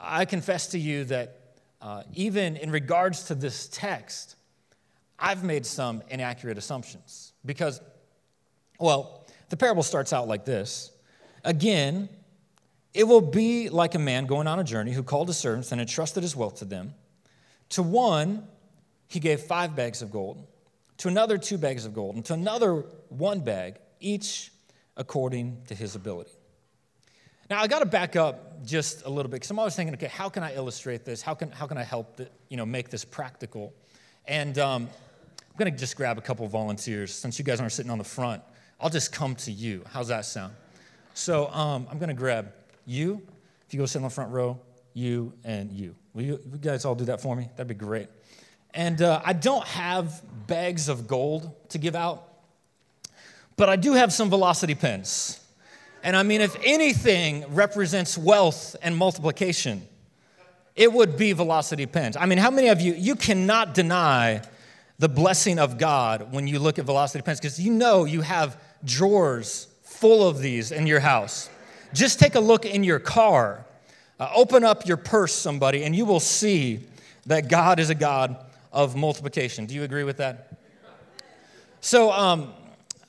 I 0.01 0.25
confess 0.25 0.69
to 0.69 0.79
you 0.79 1.05
that 1.05 1.38
uh, 1.81 2.03
even 2.15 2.57
in 2.57 2.71
regards 2.71 3.25
to 3.25 3.35
this 3.35 3.69
text, 3.69 4.37
I've 5.19 5.45
made 5.45 5.65
some 5.67 6.03
inaccurate 6.09 6.59
assumptions 6.59 7.33
because, 7.45 7.81
well, 8.79 9.27
the 9.49 9.57
parable 9.57 9.83
starts 9.83 10.13
out 10.13 10.29
like 10.29 10.45
this. 10.45 10.93
Again, 11.45 12.09
It 12.95 13.05
will 13.05 13.21
be 13.21 13.69
like 13.69 13.95
a 13.95 13.99
man 13.99 14.27
going 14.27 14.47
on 14.47 14.59
a 14.59 14.65
journey 14.65 14.93
who 14.93 15.03
called 15.03 15.29
his 15.29 15.37
servants 15.37 15.73
and 15.73 15.81
entrusted 15.81 16.23
his 16.23 16.35
wealth 16.35 16.57
to 16.57 16.65
them. 16.65 16.95
To 17.71 17.83
one, 17.83 18.49
he 19.07 19.21
gave 19.21 19.41
five 19.41 19.77
bags 19.77 20.03
of 20.03 20.11
gold, 20.11 20.47
to 20.99 21.09
another, 21.09 21.39
two 21.39 21.59
bags 21.59 21.85
of 21.85 21.95
gold, 21.95 22.17
and 22.17 22.25
to 22.25 22.35
another, 22.35 22.85
one 23.09 23.41
bag, 23.41 23.77
each 24.01 24.51
according 24.97 25.63
to 25.69 25.75
his 25.75 25.95
ability. 25.95 26.33
Now, 27.51 27.63
I 27.63 27.67
got 27.67 27.79
to 27.79 27.87
back 27.87 28.15
up 28.15 28.63
just 28.67 29.07
a 29.07 29.09
little 29.09 29.31
bit 29.31 29.37
because 29.37 29.51
I'm 29.51 29.59
always 29.59 29.75
thinking, 29.75 29.95
okay, 29.95 30.09
how 30.09 30.29
can 30.29 30.43
I 30.43 30.55
illustrate 30.55 31.07
this? 31.07 31.23
How 31.23 31.35
can, 31.35 31.51
how 31.51 31.67
can 31.67 31.79
I 31.79 31.83
help 31.83 32.17
the, 32.17 32.29
you 32.51 32.59
know, 32.59 32.67
make 32.67 32.91
this 32.91 33.07
practical? 33.07 33.73
And 34.27 34.59
um, 34.59 34.83
I'm 34.83 35.57
going 35.57 35.73
to 35.73 35.79
just 35.79 35.97
grab 35.97 36.19
a 36.19 36.21
couple 36.21 36.47
volunteers. 36.47 37.15
Since 37.15 37.39
you 37.39 37.45
guys 37.47 37.59
aren't 37.61 37.73
sitting 37.73 37.91
on 37.91 37.97
the 37.97 38.05
front, 38.05 38.43
I'll 38.79 38.91
just 38.91 39.13
come 39.13 39.35
to 39.37 39.51
you. 39.51 39.83
How's 39.91 40.09
that 40.09 40.27
sound? 40.27 40.53
So 41.15 41.49
um, 41.49 41.87
I'm 41.91 41.99
going 41.99 42.11
to 42.11 42.15
grab 42.15 42.53
you. 42.85 43.23
If 43.67 43.73
you 43.73 43.81
go 43.81 43.87
sit 43.87 43.99
on 43.99 44.05
the 44.05 44.11
front 44.11 44.31
row, 44.31 44.61
you 44.93 45.33
and 45.43 45.73
you. 45.73 45.95
Will 46.13 46.23
you, 46.23 46.41
you 46.53 46.59
guys 46.59 46.85
all 46.85 46.95
do 46.95 47.07
that 47.07 47.21
for 47.21 47.35
me? 47.35 47.49
That'd 47.57 47.69
be 47.69 47.75
great. 47.75 48.09
And 48.75 49.01
uh, 49.01 49.23
I 49.25 49.33
don't 49.33 49.65
have 49.67 50.23
bags 50.47 50.91
of 50.91 51.07
gold 51.07 51.55
to 51.71 51.79
give 51.79 51.97
out, 51.97 52.29
but 53.57 53.71
I 53.71 53.77
do 53.77 53.95
have 53.95 54.13
some 54.13 54.29
velocity 54.29 54.75
pens. 54.75 55.41
And 56.03 56.17
I 56.17 56.23
mean, 56.23 56.41
if 56.41 56.57
anything 56.65 57.45
represents 57.55 58.17
wealth 58.17 58.77
and 58.83 58.97
multiplication, 58.97 59.87
it 60.77 60.93
would 60.93 61.17
be 61.17 61.33
velocity 61.33 61.87
pens. 61.87 62.17
I 62.17 62.27
mean, 62.27 62.39
how 62.39 62.51
many 62.51 62.69
of 62.69 62.81
you, 62.81 62.95
you 62.95 63.17
cannot 63.17 63.75
deny 63.75 64.43
the 64.99 65.09
blessing 65.09 65.59
of 65.59 65.79
God 65.79 66.33
when 66.33 66.47
you 66.47 66.59
look 66.59 66.79
at 66.79 66.85
velocity 66.85 67.23
pens 67.23 67.41
because 67.41 67.61
you 67.61 67.73
know 67.73 68.05
you 68.05 68.21
have 68.21 68.61
drawers 68.85 69.69
full 69.83 70.29
of 70.29 70.41
these 70.41 70.71
in 70.71 70.87
your 70.87 71.01
house. 71.01 71.51
Just 71.93 72.21
take 72.21 72.35
a 72.35 72.41
look 72.41 72.65
in 72.65 72.85
your 72.85 72.99
car. 72.99 73.65
Uh, 74.21 74.31
open 74.35 74.65
up 74.65 74.87
your 74.87 74.97
purse, 74.97 75.33
somebody, 75.33 75.85
and 75.85 75.95
you 75.95 76.05
will 76.05 76.21
see 76.21 76.81
that 77.27 77.49
God 77.49 77.79
is 77.79 77.91
a 77.91 77.95
God 77.95 78.45
of 78.73 78.97
multiplication. 78.97 79.67
Do 79.67 79.75
you 79.75 79.85
agree 79.85 80.05
with 80.05 80.17
that? 80.17 80.59
So, 81.81 82.11
um, 82.11 82.53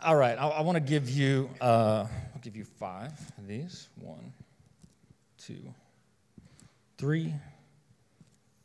all 0.03 0.15
right, 0.15 0.37
I, 0.37 0.47
I 0.47 0.61
want 0.61 0.75
to 0.75 0.81
give 0.81 1.09
you. 1.09 1.49
Uh, 1.59 2.05
I'll 2.39 2.43
give 2.43 2.55
you 2.55 2.63
five 2.63 3.11
of 3.37 3.47
these. 3.47 3.89
One, 3.99 4.31
two, 5.37 5.59
three, 6.97 7.33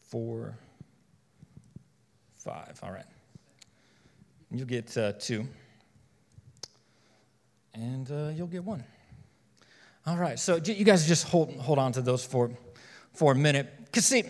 four, 0.00 0.57
five. 2.37 2.78
All 2.85 2.93
right. 2.93 3.04
You'll 4.52 4.69
get 4.69 4.97
uh, 4.97 5.14
two, 5.19 5.49
and 7.75 8.09
uh, 8.12 8.28
you'll 8.37 8.47
get 8.47 8.62
one. 8.62 8.85
All 10.07 10.19
right. 10.19 10.38
So 10.38 10.61
you 10.64 10.85
guys 10.85 11.09
just 11.09 11.26
hold 11.26 11.52
hold 11.57 11.81
on 11.81 11.90
to 11.95 12.00
those 12.00 12.25
for 12.25 12.52
for 13.12 13.33
a 13.33 13.37
minute. 13.37 13.69
Cause 13.93 14.04
see, 14.04 14.23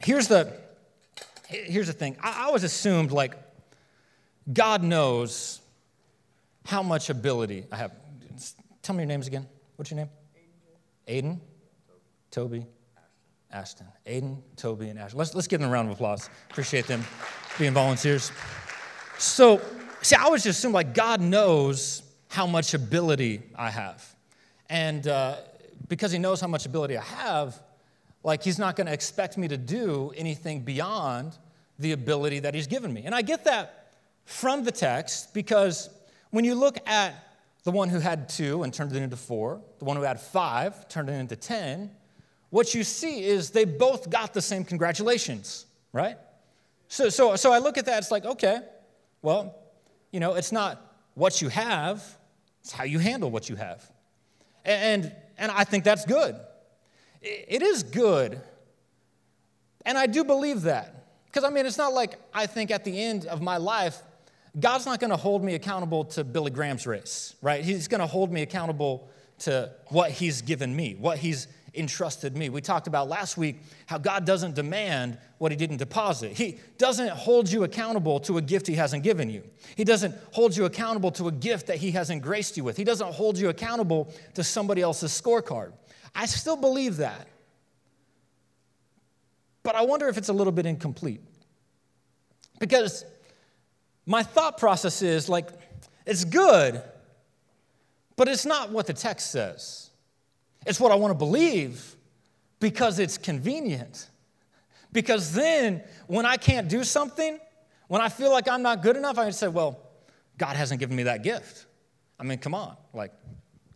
here's 0.00 0.26
the 0.26 0.58
here's 1.46 1.86
the 1.86 1.92
thing. 1.92 2.16
I, 2.20 2.40
I 2.40 2.44
always 2.46 2.64
assumed 2.64 3.12
like 3.12 3.34
God 4.52 4.82
knows 4.82 5.60
how 6.66 6.82
much 6.82 7.10
ability 7.10 7.66
I 7.70 7.76
have. 7.76 8.01
Tell 8.82 8.96
me 8.96 9.02
your 9.02 9.08
names 9.08 9.28
again. 9.28 9.46
What's 9.76 9.90
your 9.90 9.98
name? 9.98 10.08
Aiden, 11.08 11.38
Toby, 12.30 12.66
Ashton. 13.50 13.86
Aiden, 14.06 14.38
Toby, 14.56 14.88
and 14.88 14.98
Ashton. 14.98 15.18
Let's, 15.18 15.34
let's 15.34 15.46
give 15.46 15.60
them 15.60 15.70
a 15.70 15.72
round 15.72 15.88
of 15.88 15.94
applause. 15.94 16.28
Appreciate 16.50 16.86
them 16.86 17.04
being 17.58 17.72
volunteers. 17.72 18.32
So, 19.18 19.60
see, 20.00 20.16
I 20.16 20.22
always 20.22 20.42
just 20.42 20.58
assume 20.58 20.72
like 20.72 20.94
God 20.94 21.20
knows 21.20 22.02
how 22.28 22.46
much 22.46 22.74
ability 22.74 23.42
I 23.54 23.70
have. 23.70 24.16
And 24.68 25.06
uh, 25.06 25.36
because 25.88 26.10
He 26.10 26.18
knows 26.18 26.40
how 26.40 26.48
much 26.48 26.66
ability 26.66 26.96
I 26.96 27.04
have, 27.04 27.62
like 28.24 28.42
He's 28.42 28.58
not 28.58 28.74
going 28.74 28.86
to 28.88 28.92
expect 28.92 29.38
me 29.38 29.46
to 29.48 29.56
do 29.56 30.12
anything 30.16 30.62
beyond 30.62 31.36
the 31.78 31.92
ability 31.92 32.40
that 32.40 32.54
He's 32.54 32.66
given 32.66 32.92
me. 32.92 33.02
And 33.04 33.14
I 33.14 33.22
get 33.22 33.44
that 33.44 33.92
from 34.24 34.64
the 34.64 34.72
text 34.72 35.34
because 35.34 35.90
when 36.30 36.44
you 36.44 36.54
look 36.54 36.78
at 36.86 37.31
the 37.64 37.70
one 37.70 37.88
who 37.88 38.00
had 38.00 38.28
two 38.28 38.62
and 38.62 38.74
turned 38.74 38.92
it 38.94 39.02
into 39.02 39.16
four, 39.16 39.60
the 39.78 39.84
one 39.84 39.96
who 39.96 40.02
had 40.02 40.20
five 40.20 40.88
turned 40.88 41.08
it 41.08 41.14
into 41.14 41.36
10, 41.36 41.90
what 42.50 42.74
you 42.74 42.84
see 42.84 43.24
is 43.24 43.50
they 43.50 43.64
both 43.64 44.10
got 44.10 44.34
the 44.34 44.42
same 44.42 44.64
congratulations, 44.64 45.66
right? 45.92 46.16
So, 46.88 47.08
so, 47.08 47.36
so 47.36 47.52
I 47.52 47.58
look 47.58 47.78
at 47.78 47.86
that, 47.86 47.98
it's 47.98 48.10
like, 48.10 48.24
okay, 48.24 48.60
well, 49.22 49.56
you 50.10 50.20
know, 50.20 50.34
it's 50.34 50.52
not 50.52 50.94
what 51.14 51.40
you 51.40 51.48
have, 51.48 52.04
it's 52.60 52.72
how 52.72 52.84
you 52.84 52.98
handle 52.98 53.30
what 53.30 53.48
you 53.48 53.56
have. 53.56 53.90
And, 54.64 55.12
and 55.38 55.50
I 55.50 55.64
think 55.64 55.84
that's 55.84 56.04
good. 56.04 56.36
It 57.22 57.62
is 57.62 57.82
good. 57.82 58.40
And 59.86 59.96
I 59.96 60.06
do 60.06 60.24
believe 60.24 60.62
that. 60.62 61.06
Because, 61.26 61.44
I 61.44 61.50
mean, 61.50 61.64
it's 61.64 61.78
not 61.78 61.94
like 61.94 62.18
I 62.34 62.46
think 62.46 62.70
at 62.70 62.84
the 62.84 63.02
end 63.02 63.26
of 63.26 63.40
my 63.40 63.56
life, 63.56 64.02
God's 64.58 64.84
not 64.84 65.00
going 65.00 65.10
to 65.10 65.16
hold 65.16 65.42
me 65.42 65.54
accountable 65.54 66.04
to 66.06 66.24
Billy 66.24 66.50
Graham's 66.50 66.86
race, 66.86 67.34
right? 67.40 67.64
He's 67.64 67.88
going 67.88 68.00
to 68.00 68.06
hold 68.06 68.30
me 68.30 68.42
accountable 68.42 69.08
to 69.40 69.70
what 69.88 70.10
He's 70.10 70.42
given 70.42 70.74
me, 70.74 70.94
what 70.98 71.18
He's 71.18 71.48
entrusted 71.74 72.36
me. 72.36 72.50
We 72.50 72.60
talked 72.60 72.86
about 72.86 73.08
last 73.08 73.38
week 73.38 73.62
how 73.86 73.96
God 73.96 74.26
doesn't 74.26 74.54
demand 74.54 75.16
what 75.38 75.52
He 75.52 75.56
didn't 75.56 75.78
deposit. 75.78 76.32
He 76.32 76.58
doesn't 76.76 77.08
hold 77.08 77.50
you 77.50 77.64
accountable 77.64 78.20
to 78.20 78.36
a 78.36 78.42
gift 78.42 78.66
He 78.66 78.74
hasn't 78.74 79.02
given 79.02 79.30
you. 79.30 79.42
He 79.74 79.84
doesn't 79.84 80.14
hold 80.32 80.54
you 80.54 80.66
accountable 80.66 81.10
to 81.12 81.28
a 81.28 81.32
gift 81.32 81.68
that 81.68 81.78
He 81.78 81.90
hasn't 81.92 82.22
graced 82.22 82.58
you 82.58 82.64
with. 82.64 82.76
He 82.76 82.84
doesn't 82.84 83.14
hold 83.14 83.38
you 83.38 83.48
accountable 83.48 84.12
to 84.34 84.44
somebody 84.44 84.82
else's 84.82 85.18
scorecard. 85.18 85.72
I 86.14 86.26
still 86.26 86.56
believe 86.56 86.98
that. 86.98 87.26
But 89.62 89.76
I 89.76 89.82
wonder 89.82 90.08
if 90.08 90.18
it's 90.18 90.28
a 90.28 90.32
little 90.32 90.52
bit 90.52 90.66
incomplete. 90.66 91.22
Because 92.58 93.04
my 94.06 94.22
thought 94.22 94.58
process 94.58 95.02
is 95.02 95.28
like, 95.28 95.48
it's 96.06 96.24
good, 96.24 96.82
but 98.16 98.28
it's 98.28 98.44
not 98.44 98.70
what 98.70 98.86
the 98.86 98.92
text 98.92 99.30
says. 99.30 99.90
It's 100.66 100.80
what 100.80 100.92
I 100.92 100.94
want 100.94 101.12
to 101.12 101.18
believe 101.18 101.96
because 102.60 102.98
it's 102.98 103.18
convenient. 103.18 104.08
Because 104.92 105.32
then, 105.32 105.82
when 106.06 106.26
I 106.26 106.36
can't 106.36 106.68
do 106.68 106.84
something, 106.84 107.38
when 107.88 108.00
I 108.00 108.08
feel 108.08 108.30
like 108.30 108.48
I'm 108.48 108.62
not 108.62 108.82
good 108.82 108.96
enough, 108.96 109.18
I 109.18 109.30
say, 109.30 109.48
well, 109.48 109.80
God 110.38 110.56
hasn't 110.56 110.80
given 110.80 110.96
me 110.96 111.04
that 111.04 111.22
gift. 111.22 111.66
I 112.18 112.24
mean, 112.24 112.38
come 112.38 112.54
on. 112.54 112.76
Like, 112.92 113.12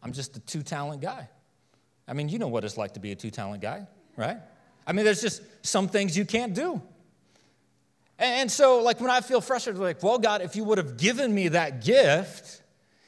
I'm 0.03 0.13
just 0.13 0.37
a 0.37 0.41
two 0.41 0.63
talent 0.63 1.01
guy. 1.03 1.29
I 2.07 2.13
mean, 2.13 2.29
you 2.29 2.39
know 2.39 2.49
what 2.49 2.65
it's 2.65 2.77
like 2.77 2.95
to 2.95 3.01
be 3.01 3.13
a 3.13 3.17
two 3.17 3.31
talent 3.31 3.63
guy, 3.63 3.87
right? 4.17 4.39
I 4.87 4.93
mean, 4.93 5.05
there's 5.05 5.21
just 5.21 5.43
some 5.63 5.89
things 5.89 6.17
you 6.17 6.25
can't 6.25 6.55
do. 6.55 6.81
And 8.19 8.51
so, 8.51 8.83
like, 8.83 9.01
when 9.01 9.11
I 9.11 9.21
feel 9.21 9.41
frustrated, 9.41 9.81
like, 9.81 10.03
well, 10.03 10.19
God, 10.19 10.41
if 10.41 10.57
you 10.57 10.65
would 10.65 10.79
have 10.79 10.97
given 10.97 11.35
me 11.35 11.49
that 11.49 11.85
gift, 11.85 12.63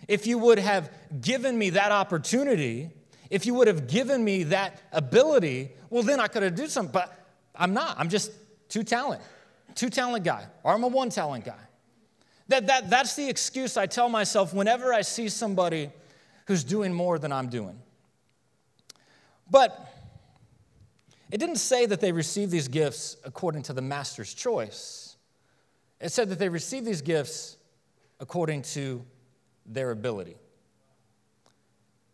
if 0.06 0.26
you 0.26 0.38
would 0.38 0.58
have 0.58 0.90
given 1.20 1.56
me 1.56 1.70
that 1.70 1.92
opportunity, 1.92 2.90
if 3.30 3.46
you 3.46 3.54
would 3.54 3.68
have 3.68 3.88
given 3.88 4.22
me 4.22 4.44
that 4.44 4.80
ability, 4.92 5.70
well, 5.90 6.02
then 6.02 6.20
I 6.20 6.28
could 6.28 6.42
have 6.42 6.54
done 6.54 6.68
something. 6.68 6.92
But 6.92 7.12
I'm 7.54 7.72
not. 7.72 7.98
I'm 7.98 8.08
just 8.08 8.32
two 8.68 8.82
talent, 8.82 9.22
two 9.74 9.88
talent 9.90 10.24
guy, 10.24 10.46
or 10.62 10.72
I'm 10.74 10.82
a 10.84 10.88
one 10.88 11.08
talent 11.10 11.44
guy. 11.44 11.58
That, 12.48 12.66
that, 12.66 12.90
that's 12.90 13.14
the 13.14 13.28
excuse 13.28 13.76
I 13.76 13.86
tell 13.86 14.08
myself 14.08 14.54
whenever 14.54 14.92
I 14.92 15.02
see 15.02 15.28
somebody 15.28 15.90
who's 16.46 16.64
doing 16.64 16.94
more 16.94 17.18
than 17.18 17.30
I'm 17.30 17.48
doing. 17.48 17.78
But 19.50 19.87
it 21.30 21.38
didn't 21.38 21.56
say 21.56 21.86
that 21.86 22.00
they 22.00 22.12
received 22.12 22.50
these 22.50 22.68
gifts 22.68 23.16
according 23.24 23.62
to 23.64 23.72
the 23.72 23.82
master's 23.82 24.32
choice. 24.32 25.16
It 26.00 26.10
said 26.10 26.30
that 26.30 26.38
they 26.38 26.48
received 26.48 26.86
these 26.86 27.02
gifts 27.02 27.56
according 28.20 28.62
to 28.62 29.04
their 29.66 29.90
ability. 29.90 30.36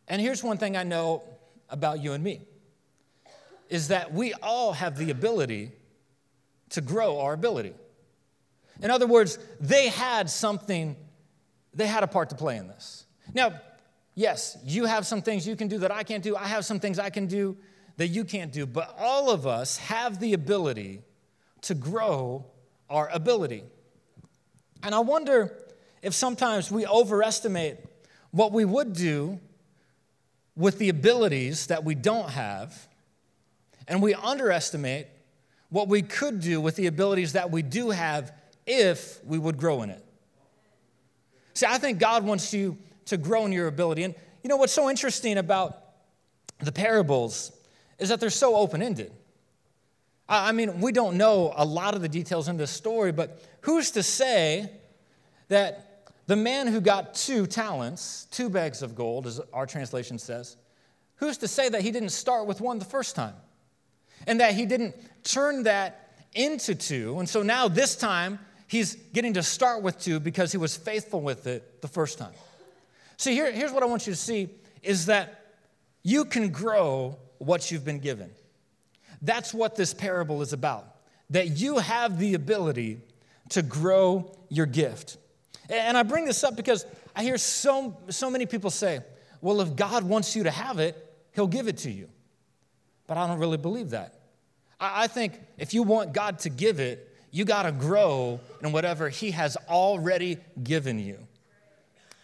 And 0.08 0.20
here's 0.20 0.42
one 0.42 0.58
thing 0.58 0.76
I 0.76 0.82
know 0.82 1.22
about 1.70 2.02
you 2.02 2.12
and 2.12 2.22
me 2.22 2.42
is 3.68 3.88
that 3.88 4.12
we 4.12 4.34
all 4.34 4.72
have 4.72 4.98
the 4.98 5.10
ability 5.10 5.72
to 6.70 6.80
grow 6.80 7.20
our 7.20 7.32
ability. 7.32 7.72
In 8.82 8.90
other 8.90 9.06
words, 9.06 9.38
they 9.60 9.88
had 9.88 10.28
something, 10.28 10.96
they 11.72 11.86
had 11.86 12.02
a 12.02 12.06
part 12.06 12.30
to 12.30 12.36
play 12.36 12.56
in 12.56 12.66
this. 12.66 13.06
Now, 13.32 13.60
yes, 14.14 14.58
you 14.64 14.84
have 14.84 15.06
some 15.06 15.22
things 15.22 15.46
you 15.46 15.56
can 15.56 15.68
do 15.68 15.78
that 15.78 15.90
I 15.90 16.02
can't 16.02 16.22
do. 16.22 16.36
I 16.36 16.46
have 16.46 16.64
some 16.64 16.80
things 16.80 16.98
I 16.98 17.10
can 17.10 17.26
do 17.26 17.56
that 17.96 18.08
you 18.08 18.24
can't 18.24 18.52
do, 18.52 18.66
but 18.66 18.94
all 18.98 19.30
of 19.30 19.46
us 19.46 19.78
have 19.78 20.20
the 20.20 20.32
ability 20.32 21.00
to 21.62 21.74
grow 21.74 22.44
our 22.90 23.08
ability. 23.10 23.64
And 24.82 24.94
I 24.94 24.98
wonder 24.98 25.56
if 26.02 26.12
sometimes 26.12 26.70
we 26.70 26.86
overestimate 26.86 27.78
what 28.30 28.52
we 28.52 28.64
would 28.64 28.92
do 28.92 29.40
with 30.56 30.78
the 30.78 30.88
abilities 30.88 31.68
that 31.68 31.84
we 31.84 31.94
don't 31.94 32.30
have, 32.30 32.88
and 33.88 34.02
we 34.02 34.14
underestimate 34.14 35.06
what 35.70 35.88
we 35.88 36.02
could 36.02 36.40
do 36.40 36.60
with 36.60 36.76
the 36.76 36.86
abilities 36.86 37.32
that 37.32 37.50
we 37.50 37.62
do 37.62 37.90
have 37.90 38.32
if 38.66 39.24
we 39.24 39.38
would 39.38 39.56
grow 39.56 39.82
in 39.82 39.90
it. 39.90 40.04
See, 41.54 41.66
I 41.66 41.78
think 41.78 41.98
God 41.98 42.24
wants 42.24 42.52
you 42.52 42.76
to 43.06 43.16
grow 43.16 43.46
in 43.46 43.52
your 43.52 43.66
ability. 43.66 44.02
And 44.04 44.14
you 44.42 44.48
know 44.48 44.56
what's 44.56 44.72
so 44.72 44.90
interesting 44.90 45.38
about 45.38 45.80
the 46.60 46.72
parables 46.72 47.52
is 47.98 48.08
that 48.08 48.20
they're 48.20 48.30
so 48.30 48.56
open 48.56 48.82
ended. 48.82 49.12
I 50.28 50.52
mean, 50.52 50.80
we 50.80 50.92
don't 50.92 51.16
know 51.16 51.52
a 51.54 51.64
lot 51.64 51.94
of 51.94 52.00
the 52.00 52.08
details 52.08 52.48
in 52.48 52.56
this 52.56 52.70
story, 52.70 53.12
but 53.12 53.42
who's 53.60 53.90
to 53.92 54.02
say 54.02 54.70
that 55.48 56.08
the 56.26 56.36
man 56.36 56.66
who 56.66 56.80
got 56.80 57.14
two 57.14 57.46
talents, 57.46 58.26
two 58.30 58.48
bags 58.48 58.82
of 58.82 58.94
gold, 58.94 59.26
as 59.26 59.40
our 59.52 59.66
translation 59.66 60.18
says, 60.18 60.56
who's 61.16 61.36
to 61.38 61.48
say 61.48 61.68
that 61.68 61.82
he 61.82 61.90
didn't 61.90 62.10
start 62.10 62.46
with 62.46 62.60
one 62.60 62.78
the 62.78 62.86
first 62.86 63.14
time? 63.14 63.34
And 64.26 64.40
that 64.40 64.54
he 64.54 64.64
didn't 64.64 64.94
turn 65.24 65.64
that 65.64 66.14
into 66.32 66.74
two. 66.74 67.18
And 67.18 67.28
so 67.28 67.42
now 67.42 67.68
this 67.68 67.94
time, 67.94 68.38
he's 68.66 68.94
getting 68.94 69.34
to 69.34 69.42
start 69.42 69.82
with 69.82 70.00
two 70.00 70.18
because 70.18 70.52
he 70.52 70.58
was 70.58 70.74
faithful 70.76 71.20
with 71.20 71.46
it 71.46 71.82
the 71.82 71.88
first 71.88 72.18
time. 72.18 72.32
See, 73.18 73.34
here, 73.34 73.52
here's 73.52 73.72
what 73.72 73.82
I 73.82 73.86
want 73.86 74.06
you 74.06 74.12
to 74.14 74.18
see 74.18 74.48
is 74.82 75.06
that 75.06 75.52
you 76.02 76.24
can 76.24 76.48
grow 76.48 77.18
what 77.38 77.70
you've 77.70 77.84
been 77.84 77.98
given. 77.98 78.30
That's 79.22 79.54
what 79.54 79.76
this 79.76 79.94
parable 79.94 80.42
is 80.42 80.52
about. 80.52 80.86
That 81.30 81.58
you 81.58 81.78
have 81.78 82.18
the 82.18 82.34
ability 82.34 83.00
to 83.50 83.62
grow 83.62 84.36
your 84.48 84.66
gift. 84.66 85.16
And 85.70 85.96
I 85.96 86.02
bring 86.02 86.24
this 86.24 86.44
up 86.44 86.56
because 86.56 86.84
I 87.16 87.22
hear 87.22 87.38
so, 87.38 87.96
so 88.10 88.30
many 88.30 88.46
people 88.46 88.70
say, 88.70 89.00
well, 89.40 89.60
if 89.60 89.76
God 89.76 90.04
wants 90.04 90.34
you 90.36 90.44
to 90.44 90.50
have 90.50 90.78
it, 90.78 91.00
He'll 91.32 91.46
give 91.46 91.68
it 91.68 91.78
to 91.78 91.90
you. 91.90 92.08
But 93.06 93.16
I 93.16 93.26
don't 93.26 93.38
really 93.38 93.56
believe 93.56 93.90
that. 93.90 94.14
I, 94.78 95.04
I 95.04 95.06
think 95.06 95.40
if 95.58 95.74
you 95.74 95.82
want 95.82 96.12
God 96.12 96.38
to 96.40 96.50
give 96.50 96.80
it, 96.80 97.10
you 97.30 97.44
got 97.44 97.64
to 97.64 97.72
grow 97.72 98.40
in 98.62 98.72
whatever 98.72 99.08
He 99.08 99.32
has 99.32 99.56
already 99.68 100.38
given 100.62 100.98
you. 100.98 101.18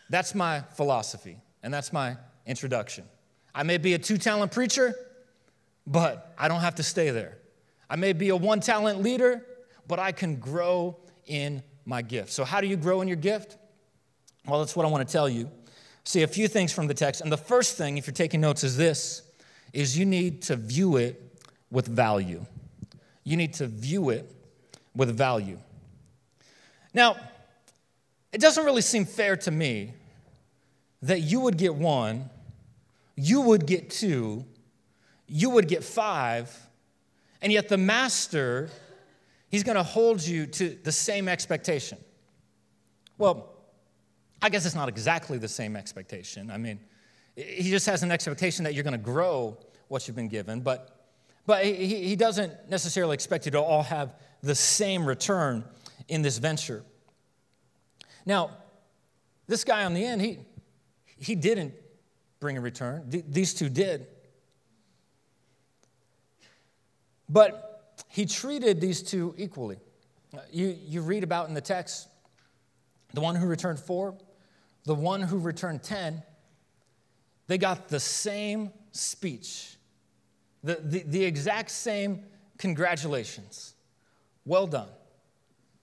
That's 0.09 0.35
my 0.35 0.61
philosophy, 0.76 1.38
and 1.62 1.73
that's 1.73 1.93
my 1.93 2.17
introduction. 2.47 3.05
I 3.54 3.62
may 3.62 3.78
be 3.78 3.95
a 3.95 3.99
two 3.99 4.19
talent 4.19 4.52
preacher, 4.52 4.95
but 5.87 6.35
I 6.38 6.49
don't 6.49 6.61
have 6.61 6.76
to 6.76 6.83
stay 6.83 7.11
there. 7.11 7.38
I 7.88 7.97
may 7.97 8.12
be 8.12 8.28
a 8.28 8.37
one 8.37 8.61
talent 8.61 9.02
leader, 9.02 9.45
but 9.88 9.99
I 9.99 10.12
can 10.12 10.37
grow 10.37 10.97
in 11.26 11.62
my 11.85 12.02
gift. 12.02 12.30
So, 12.30 12.45
how 12.45 12.61
do 12.61 12.66
you 12.66 12.76
grow 12.76 13.00
in 13.00 13.09
your 13.09 13.16
gift? 13.16 13.57
Well, 14.47 14.61
that's 14.61 14.76
what 14.76 14.87
I 14.87 14.88
want 14.88 15.07
to 15.07 15.12
tell 15.12 15.28
you. 15.28 15.50
See 16.04 16.23
a 16.23 16.28
few 16.28 16.49
things 16.49 16.73
from 16.73 16.87
the 16.87 16.95
text. 16.95 17.21
And 17.21 17.30
the 17.30 17.37
first 17.37 17.76
thing, 17.76 17.99
if 17.99 18.07
you're 18.07 18.14
taking 18.14 18.40
notes, 18.40 18.64
is 18.64 18.76
this 18.76 19.23
is 19.73 19.97
you 19.97 20.04
need 20.04 20.42
to 20.42 20.57
view 20.57 20.97
it 20.97 21.38
with 21.71 21.87
value. 21.87 22.45
You 23.23 23.37
need 23.37 23.54
to 23.54 23.66
view 23.66 24.11
it 24.11 24.28
with 24.97 25.16
value. 25.16 25.59
Now, 26.92 27.16
it 28.33 28.40
doesn't 28.40 28.64
really 28.64 28.83
seem 28.83 29.04
fair 29.04 29.37
to 29.37 29.50
me 29.50 29.92
that 31.02 31.21
you 31.21 31.40
would 31.40 31.57
get 31.57 31.75
one, 31.75 32.28
you 33.20 33.42
would 33.42 33.66
get 33.66 33.90
two, 33.90 34.46
you 35.26 35.50
would 35.50 35.68
get 35.68 35.84
five, 35.84 36.56
and 37.42 37.52
yet 37.52 37.68
the 37.68 37.76
master, 37.76 38.70
he's 39.50 39.62
going 39.62 39.76
to 39.76 39.82
hold 39.82 40.26
you 40.26 40.46
to 40.46 40.78
the 40.82 40.92
same 40.92 41.28
expectation. 41.28 41.98
Well, 43.18 43.52
I 44.40 44.48
guess 44.48 44.64
it's 44.64 44.74
not 44.74 44.88
exactly 44.88 45.36
the 45.36 45.48
same 45.48 45.76
expectation. 45.76 46.50
I 46.50 46.56
mean, 46.56 46.80
he 47.36 47.70
just 47.70 47.84
has 47.86 48.02
an 48.02 48.10
expectation 48.10 48.64
that 48.64 48.72
you're 48.72 48.84
going 48.84 48.92
to 48.92 48.98
grow 48.98 49.58
what 49.88 50.06
you've 50.08 50.16
been 50.16 50.28
given, 50.28 50.62
but, 50.62 51.06
but 51.46 51.64
he, 51.64 52.08
he 52.08 52.16
doesn't 52.16 52.70
necessarily 52.70 53.12
expect 53.12 53.44
you 53.44 53.52
to 53.52 53.60
all 53.60 53.82
have 53.82 54.14
the 54.42 54.54
same 54.54 55.04
return 55.04 55.64
in 56.08 56.22
this 56.22 56.38
venture. 56.38 56.82
Now, 58.24 58.50
this 59.46 59.64
guy 59.64 59.84
on 59.84 59.92
the 59.92 60.04
end, 60.04 60.22
he, 60.22 60.38
he 61.18 61.34
didn't 61.34 61.74
bring 62.40 62.56
a 62.56 62.61
return. 62.61 63.04
these 63.06 63.54
two 63.54 63.68
did. 63.68 64.06
But 67.28 67.94
he 68.09 68.26
treated 68.26 68.80
these 68.80 69.02
two 69.02 69.35
equally. 69.37 69.78
Uh, 70.35 70.40
you, 70.50 70.76
you 70.87 71.02
read 71.02 71.23
about 71.23 71.48
in 71.48 71.55
the 71.55 71.61
text 71.61 72.09
the 73.12 73.20
one 73.20 73.35
who 73.37 73.46
returned 73.46 73.79
four, 73.79 74.16
the 74.85 74.94
one 74.94 75.22
who 75.22 75.38
returned 75.38 75.83
10, 75.83 76.22
they 77.46 77.59
got 77.59 77.88
the 77.88 78.00
same 78.00 78.70
speech, 78.92 79.76
the, 80.62 80.76
the, 80.76 81.03
the 81.03 81.24
exact 81.24 81.70
same 81.70 82.24
congratulations. 82.59 83.74
Well 84.44 84.66
done, 84.66 84.88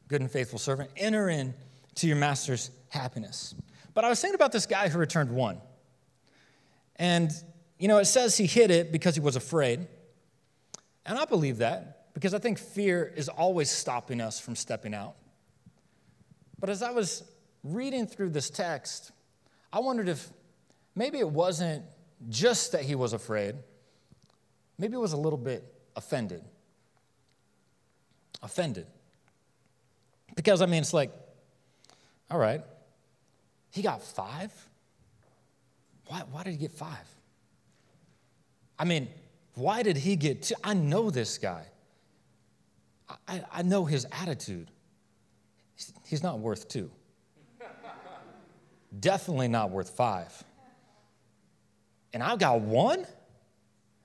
good 0.08 0.22
and 0.22 0.32
faithful 0.32 0.60
servant. 0.60 0.89
Enter 0.98 1.30
in 1.30 1.54
to 1.96 2.08
your 2.08 2.15
master's 2.15 2.72
happiness. 2.89 3.54
But 3.93 4.06
I 4.06 4.10
was 4.10 4.22
thinking 4.22 4.36
about 4.36 4.52
this 4.52 4.65
guy 4.65 4.88
who 4.88 4.98
returned 4.98 5.32
one. 5.32 5.60
And, 7.00 7.32
you 7.78 7.88
know, 7.88 7.98
it 7.98 8.06
says 8.06 8.38
he 8.38 8.46
hid 8.46 8.72
it 8.72 8.92
because 8.92 9.16
he 9.16 9.22
was 9.22 9.36
afraid. 9.36 9.88
And 11.06 11.18
I 11.18 11.26
believe 11.26 11.58
that 11.58 12.14
because 12.14 12.34
I 12.34 12.40
think 12.40 12.58
fear 12.58 13.14
is 13.16 13.30
always 13.30 13.70
stopping 13.70 14.22
us 14.22 14.40
from 14.40 14.56
stepping 14.56 14.94
out. 14.96 15.16
But 16.60 16.70
as 16.70 16.82
I 16.82 16.90
was 16.90 17.24
reading 17.64 18.08
through 18.08 18.30
this 18.30 18.50
text, 18.50 19.12
I 19.72 19.80
wondered 19.80 20.10
if 20.10 20.28
maybe 20.96 21.20
it 21.20 21.30
wasn't 21.30 21.86
just 22.30 22.72
that 22.72 22.82
he 22.82 22.96
was 22.96 23.14
afraid, 23.14 23.56
maybe 24.80 24.96
it 24.96 25.00
was 25.00 25.14
a 25.14 25.18
little 25.18 25.38
bit 25.38 25.64
offended. 25.96 26.44
Offended. 28.42 28.88
Because, 30.36 30.62
I 30.62 30.66
mean, 30.66 30.82
it's 30.82 30.94
like, 30.94 31.12
all 32.32 32.40
right, 32.40 32.62
he 33.70 33.82
got 33.82 34.02
five? 34.02 34.52
Why, 36.08 36.24
why 36.32 36.43
did 36.43 36.52
he 36.52 36.58
get 36.58 36.72
five? 36.72 37.08
I 38.80 38.86
mean, 38.86 39.08
why 39.56 39.84
did 39.84 39.98
he 39.98 40.15
get 40.15 40.43
two? 40.43 40.56
I 40.63 40.74
know 40.74 41.10
this 41.10 41.38
guy. 41.38 41.65
I, 43.28 43.43
I 43.52 43.62
know 43.63 43.86
his 43.86 44.06
attitude. 44.12 44.70
He's 46.06 46.24
not 46.24 46.39
worth 46.39 46.67
two. 46.67 46.89
Definitely 49.00 49.48
not 49.48 49.72
worth 49.72 49.89
five. 49.91 50.43
And 52.13 52.24
I've 52.24 52.39
got 52.39 52.62
one? 52.62 53.06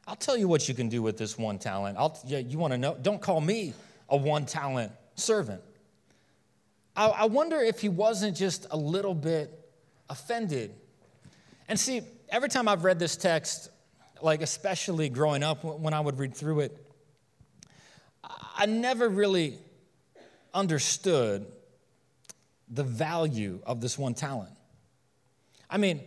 I'll 0.07 0.17
tell 0.17 0.37
you 0.37 0.49
what 0.49 0.69
you 0.69 0.75
can 0.75 0.88
do 0.88 1.03
with 1.03 1.17
this 1.17 1.38
one 1.38 1.59
talent. 1.59 1.97
I'll, 1.99 2.19
yeah, 2.27 2.38
you 2.38 2.59
want 2.59 2.73
to 2.73 2.79
know? 2.79 2.97
Don't 3.01 3.21
call 3.21 3.41
me 3.41 3.73
a 4.09 4.17
one 4.17 4.47
talent 4.47 4.93
servant. 5.15 5.62
I, 6.97 7.09
I 7.09 7.25
wonder 7.27 7.61
if 7.61 7.81
he 7.81 7.88
wasn't 7.88 8.37
just 8.37 8.67
a 8.71 8.77
little 8.77 9.15
bit 9.15 9.59
offended. 10.11 10.75
And 11.73 11.81
see, 11.81 12.03
every 12.29 12.51
time 12.51 12.69
I've 12.69 12.85
read 12.85 12.99
this 12.99 13.17
text, 13.17 13.71
like 14.21 14.43
especially 14.43 15.09
growing 15.09 15.43
up 15.43 15.65
when 15.65 15.95
I 15.95 16.01
would 16.01 16.19
read 16.19 16.35
through 16.35 16.61
it, 16.61 16.77
I 18.23 18.67
never 18.67 19.09
really 19.09 19.57
understood 20.53 21.47
the 22.69 22.85
value 22.85 23.61
of 23.65 23.81
this 23.81 23.97
one 23.97 24.13
talent. 24.13 24.53
I 25.71 25.79
mean, 25.79 26.03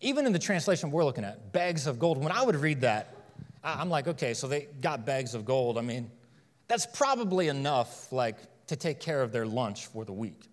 even 0.00 0.26
in 0.26 0.32
the 0.32 0.38
translation 0.40 0.90
we're 0.90 1.04
looking 1.04 1.22
at, 1.22 1.52
bags 1.52 1.86
of 1.86 2.00
gold, 2.00 2.18
when 2.18 2.32
I 2.32 2.42
would 2.42 2.56
read 2.56 2.80
that, 2.80 3.16
I'm 3.62 3.90
like, 3.90 4.08
okay, 4.08 4.34
so 4.34 4.48
they 4.48 4.66
got 4.80 5.06
bags 5.06 5.36
of 5.36 5.44
gold. 5.44 5.78
I 5.78 5.82
mean, 5.82 6.10
that's 6.66 6.86
probably 6.86 7.46
enough, 7.46 8.10
like, 8.10 8.38
to 8.66 8.74
take 8.74 8.98
care 8.98 9.22
of 9.22 9.30
their 9.30 9.46
lunch 9.46 9.86
for 9.86 10.04
the 10.04 10.12
week. 10.12 10.48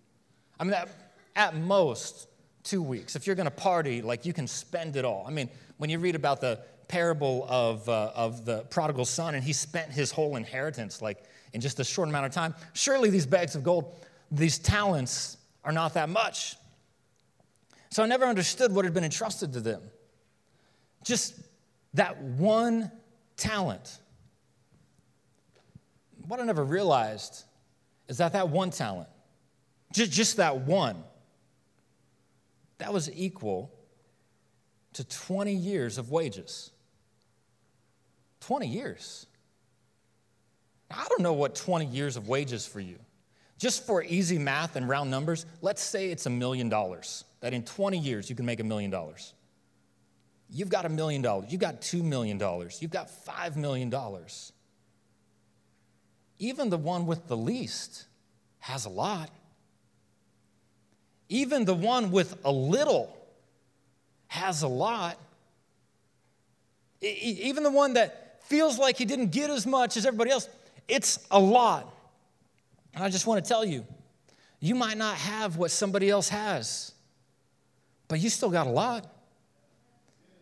I 0.60 0.62
mean, 0.62 0.74
at, 0.74 0.88
at 1.34 1.56
most, 1.56 2.28
two 2.62 2.82
weeks. 2.82 3.16
If 3.16 3.26
you're 3.26 3.36
gonna 3.36 3.50
party, 3.50 4.02
like, 4.02 4.24
you 4.24 4.32
can 4.32 4.46
spend 4.46 4.96
it 4.96 5.04
all. 5.04 5.24
I 5.26 5.30
mean, 5.30 5.48
when 5.78 5.90
you 5.90 5.98
read 5.98 6.14
about 6.14 6.40
the 6.40 6.60
parable 6.88 7.46
of, 7.48 7.88
uh, 7.88 8.12
of 8.14 8.44
the 8.44 8.62
prodigal 8.64 9.04
son 9.04 9.34
and 9.34 9.42
he 9.42 9.52
spent 9.52 9.90
his 9.90 10.10
whole 10.10 10.36
inheritance, 10.36 11.02
like, 11.02 11.24
in 11.52 11.60
just 11.60 11.80
a 11.80 11.84
short 11.84 12.08
amount 12.08 12.26
of 12.26 12.32
time, 12.32 12.54
surely 12.72 13.10
these 13.10 13.26
bags 13.26 13.54
of 13.54 13.62
gold, 13.62 14.04
these 14.30 14.58
talents 14.58 15.36
are 15.64 15.72
not 15.72 15.94
that 15.94 16.08
much. 16.08 16.56
So 17.90 18.02
I 18.02 18.06
never 18.06 18.24
understood 18.24 18.72
what 18.72 18.84
had 18.84 18.94
been 18.94 19.04
entrusted 19.04 19.52
to 19.52 19.60
them. 19.60 19.82
Just 21.04 21.34
that 21.94 22.20
one 22.22 22.90
talent. 23.36 23.98
What 26.26 26.40
I 26.40 26.44
never 26.44 26.64
realized 26.64 27.44
is 28.08 28.18
that 28.18 28.32
that 28.32 28.48
one 28.48 28.70
talent, 28.70 29.08
just, 29.92 30.10
just 30.10 30.36
that 30.38 30.62
one, 30.62 31.04
that 32.82 32.92
was 32.92 33.08
equal 33.14 33.72
to 34.94 35.04
20 35.04 35.54
years 35.54 35.98
of 35.98 36.10
wages. 36.10 36.72
20 38.40 38.66
years. 38.66 39.26
I 40.90 41.06
don't 41.08 41.20
know 41.20 41.32
what 41.32 41.54
20 41.54 41.86
years 41.86 42.16
of 42.16 42.26
wages 42.26 42.66
for 42.66 42.80
you. 42.80 42.98
Just 43.56 43.86
for 43.86 44.02
easy 44.02 44.36
math 44.36 44.74
and 44.74 44.88
round 44.88 45.12
numbers, 45.12 45.46
let's 45.60 45.80
say 45.80 46.10
it's 46.10 46.26
a 46.26 46.30
million 46.30 46.68
dollars 46.68 47.22
that 47.40 47.54
in 47.54 47.62
20 47.62 47.98
years 47.98 48.28
you 48.28 48.34
can 48.34 48.46
make 48.46 48.58
a 48.58 48.64
million 48.64 48.90
dollars. 48.90 49.32
You've 50.50 50.68
got 50.68 50.84
a 50.84 50.88
million 50.88 51.22
dollars, 51.22 51.52
you've 51.52 51.60
got 51.60 51.82
$2 51.82 52.02
million, 52.02 52.36
you've 52.80 52.90
got 52.90 53.08
$5 53.08 53.54
million. 53.54 53.94
Even 56.40 56.68
the 56.68 56.78
one 56.78 57.06
with 57.06 57.28
the 57.28 57.36
least 57.36 58.06
has 58.58 58.86
a 58.86 58.90
lot. 58.90 59.30
Even 61.28 61.64
the 61.64 61.74
one 61.74 62.10
with 62.10 62.36
a 62.44 62.52
little 62.52 63.16
has 64.28 64.62
a 64.62 64.68
lot. 64.68 65.18
even 67.00 67.64
the 67.64 67.70
one 67.70 67.94
that 67.94 68.42
feels 68.44 68.78
like 68.78 68.96
he 68.96 69.04
didn't 69.04 69.30
get 69.30 69.50
as 69.50 69.66
much 69.66 69.96
as 69.96 70.06
everybody 70.06 70.30
else, 70.30 70.48
it's 70.88 71.18
a 71.30 71.38
lot. 71.38 71.92
And 72.94 73.02
I 73.02 73.08
just 73.08 73.26
want 73.26 73.44
to 73.44 73.48
tell 73.48 73.64
you, 73.64 73.84
you 74.60 74.74
might 74.74 74.96
not 74.96 75.16
have 75.16 75.56
what 75.56 75.70
somebody 75.70 76.08
else 76.08 76.28
has, 76.28 76.92
but 78.08 78.20
you 78.20 78.28
still 78.28 78.50
got 78.50 78.66
a 78.66 78.70
lot. 78.70 79.06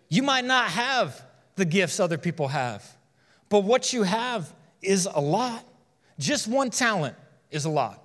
You 0.08 0.22
might 0.22 0.44
not 0.44 0.68
have 0.70 1.22
the 1.56 1.64
gifts 1.64 2.00
other 2.00 2.18
people 2.18 2.48
have, 2.48 2.84
but 3.48 3.64
what 3.64 3.92
you 3.92 4.02
have 4.02 4.52
is 4.82 5.06
a 5.06 5.20
lot. 5.20 5.64
Just 6.18 6.48
one 6.48 6.70
talent 6.70 7.16
is 7.50 7.64
a 7.64 7.70
lot. 7.70 7.99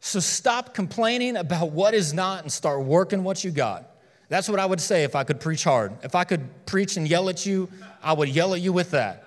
So 0.00 0.18
stop 0.18 0.74
complaining 0.74 1.36
about 1.36 1.72
what 1.72 1.94
is 1.94 2.14
not 2.14 2.42
and 2.42 2.50
start 2.50 2.82
working 2.82 3.22
what 3.22 3.44
you 3.44 3.50
got. 3.50 3.86
That's 4.30 4.48
what 4.48 4.58
I 4.58 4.64
would 4.64 4.80
say 4.80 5.04
if 5.04 5.14
I 5.14 5.24
could 5.24 5.40
preach 5.40 5.64
hard. 5.64 5.92
If 6.02 6.14
I 6.14 6.24
could 6.24 6.64
preach 6.64 6.96
and 6.96 7.06
yell 7.06 7.28
at 7.28 7.44
you, 7.44 7.68
I 8.02 8.12
would 8.12 8.28
yell 8.28 8.54
at 8.54 8.60
you 8.60 8.72
with 8.72 8.92
that. 8.92 9.24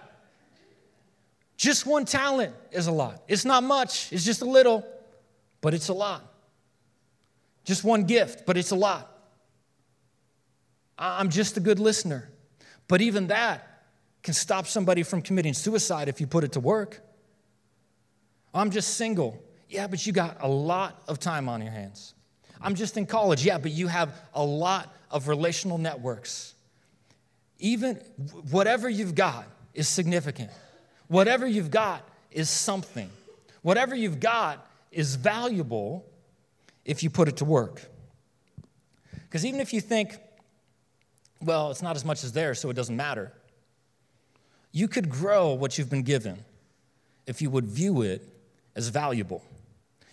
Just 1.58 1.86
one 1.86 2.06
talent 2.06 2.56
is 2.72 2.88
a 2.88 2.92
lot. 2.92 3.22
It's 3.28 3.46
not 3.46 3.64
much, 3.64 4.12
it's 4.12 4.26
just 4.26 4.42
a 4.42 4.46
little, 4.46 4.86
but 5.62 5.74
it's 5.74 5.90
a 5.90 5.94
lot. 5.94 6.24
Just 7.66 7.84
one 7.84 8.06
gift, 8.06 8.46
but 8.46 8.58
it's 8.58 8.72
a 8.72 8.76
lot. 8.76 9.10
I'm 10.98 11.30
just 11.30 11.58
a 11.58 11.60
good 11.60 11.80
listener. 11.80 12.30
But 12.88 13.02
even 13.02 13.28
that 13.28 13.84
can 14.24 14.34
stop 14.34 14.68
somebody 14.68 15.04
from 15.04 15.22
committing 15.22 15.54
suicide 15.54 16.08
if 16.08 16.22
you 16.22 16.28
put 16.28 16.44
it 16.44 16.54
to 16.54 16.60
work. 16.60 17.02
I'm 18.54 18.72
just 18.72 18.96
single. 18.96 19.43
Yeah, 19.74 19.88
but 19.88 20.06
you 20.06 20.14
got 20.14 20.38
a 20.42 20.48
lot 20.48 21.02
of 21.08 21.20
time 21.20 21.50
on 21.50 21.60
your 21.60 21.72
hands. 21.72 22.14
I'm 22.62 22.76
just 22.76 22.96
in 22.96 23.08
college. 23.08 23.44
Yeah, 23.44 23.58
but 23.58 23.72
you 23.72 23.88
have 23.88 24.14
a 24.36 24.44
lot 24.44 24.94
of 25.10 25.28
relational 25.28 25.80
networks. 25.80 26.54
Even 27.58 27.96
whatever 28.52 28.88
you've 28.88 29.16
got 29.16 29.48
is 29.74 29.88
significant. 29.88 30.52
Whatever 31.08 31.48
you've 31.48 31.72
got 31.72 32.08
is 32.30 32.52
something. 32.52 33.10
Whatever 33.64 33.96
you've 33.96 34.20
got 34.20 34.64
is 34.92 35.16
valuable 35.16 36.06
if 36.86 37.02
you 37.02 37.10
put 37.10 37.28
it 37.28 37.38
to 37.38 37.46
work. 37.46 37.82
Because 39.24 39.44
even 39.44 39.60
if 39.60 39.74
you 39.74 39.82
think, 39.82 40.20
well, 41.42 41.72
it's 41.72 41.82
not 41.82 41.96
as 41.96 42.06
much 42.06 42.24
as 42.24 42.32
there, 42.32 42.54
so 42.54 42.70
it 42.70 42.76
doesn't 42.76 42.96
matter, 42.96 43.32
you 44.72 44.88
could 44.88 45.10
grow 45.10 45.54
what 45.54 45.80
you've 45.80 45.90
been 45.90 46.04
given 46.04 46.38
if 47.26 47.42
you 47.42 47.50
would 47.50 47.66
view 47.66 48.04
it 48.04 48.22
as 48.76 48.90
valuable. 48.90 49.44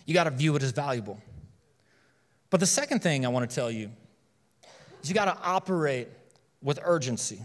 You 0.05 0.13
got 0.13 0.25
to 0.25 0.31
view 0.31 0.55
it 0.55 0.63
as 0.63 0.71
valuable. 0.71 1.19
But 2.49 2.59
the 2.59 2.65
second 2.65 2.99
thing 2.99 3.25
I 3.25 3.29
want 3.29 3.49
to 3.49 3.55
tell 3.55 3.71
you 3.71 3.91
is 5.01 5.09
you 5.09 5.15
got 5.15 5.25
to 5.25 5.37
operate 5.41 6.09
with 6.61 6.79
urgency. 6.83 7.41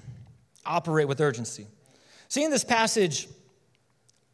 Operate 0.64 1.08
with 1.08 1.20
urgency. 1.20 1.66
See, 2.28 2.44
in 2.44 2.50
this 2.50 2.64
passage, 2.64 3.28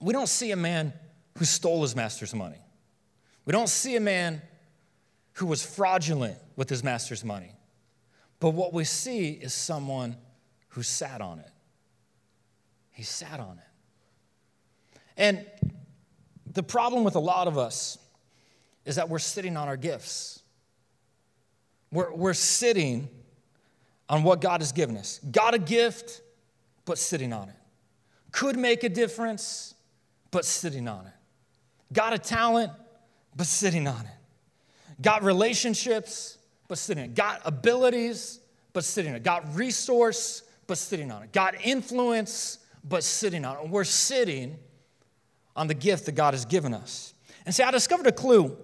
we 0.00 0.12
don't 0.12 0.28
see 0.28 0.50
a 0.50 0.56
man 0.56 0.92
who 1.38 1.44
stole 1.44 1.82
his 1.82 1.94
master's 1.94 2.34
money. 2.34 2.58
We 3.44 3.52
don't 3.52 3.68
see 3.68 3.96
a 3.96 4.00
man 4.00 4.40
who 5.34 5.46
was 5.46 5.64
fraudulent 5.64 6.38
with 6.56 6.68
his 6.68 6.82
master's 6.82 7.24
money. 7.24 7.52
But 8.40 8.50
what 8.50 8.72
we 8.72 8.84
see 8.84 9.30
is 9.30 9.54
someone 9.54 10.16
who 10.68 10.82
sat 10.82 11.20
on 11.20 11.38
it. 11.38 11.50
He 12.90 13.02
sat 13.02 13.40
on 13.40 13.58
it. 13.58 15.02
And 15.16 15.46
the 16.46 16.62
problem 16.62 17.04
with 17.04 17.14
a 17.14 17.20
lot 17.20 17.46
of 17.46 17.58
us 17.58 17.98
is 18.84 18.96
that 18.96 19.08
we're 19.08 19.18
sitting 19.18 19.56
on 19.56 19.68
our 19.68 19.76
gifts. 19.76 20.42
We're, 21.90 22.12
we're 22.12 22.34
sitting 22.34 23.08
on 24.08 24.22
what 24.22 24.40
God 24.40 24.60
has 24.60 24.72
given 24.72 24.96
us. 24.96 25.20
Got 25.30 25.54
a 25.54 25.58
gift, 25.58 26.22
but 26.84 26.98
sitting 26.98 27.32
on 27.32 27.48
it. 27.48 27.54
Could 28.32 28.58
make 28.58 28.82
a 28.82 28.88
difference, 28.88 29.74
but 30.30 30.44
sitting 30.44 30.88
on 30.88 31.06
it. 31.06 31.12
Got 31.92 32.12
a 32.14 32.18
talent, 32.18 32.72
but 33.36 33.46
sitting 33.46 33.86
on 33.86 34.00
it. 34.00 35.00
Got 35.00 35.22
relationships, 35.22 36.38
but 36.68 36.78
sitting 36.78 37.04
on 37.04 37.10
it. 37.10 37.14
Got 37.14 37.42
abilities, 37.44 38.40
but 38.72 38.84
sitting 38.84 39.12
on 39.12 39.16
it. 39.16 39.22
Got 39.22 39.54
resource, 39.54 40.42
but 40.66 40.78
sitting 40.78 41.10
on 41.10 41.22
it. 41.22 41.32
Got 41.32 41.54
influence, 41.64 42.58
but 42.88 43.04
sitting 43.04 43.44
on 43.44 43.58
it. 43.58 43.68
We're 43.68 43.84
sitting 43.84 44.58
on 45.54 45.66
the 45.66 45.74
gift 45.74 46.06
that 46.06 46.12
God 46.12 46.34
has 46.34 46.44
given 46.44 46.72
us. 46.72 47.12
And 47.44 47.54
see, 47.54 47.62
I 47.62 47.70
discovered 47.70 48.06
a 48.06 48.12
clue 48.12 48.56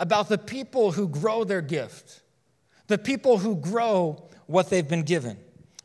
about 0.00 0.30
the 0.30 0.38
people 0.38 0.92
who 0.92 1.06
grow 1.06 1.44
their 1.44 1.60
gift, 1.60 2.22
the 2.88 2.98
people 2.98 3.38
who 3.38 3.54
grow 3.54 4.28
what 4.46 4.70
they've 4.70 4.88
been 4.88 5.02
given. 5.04 5.36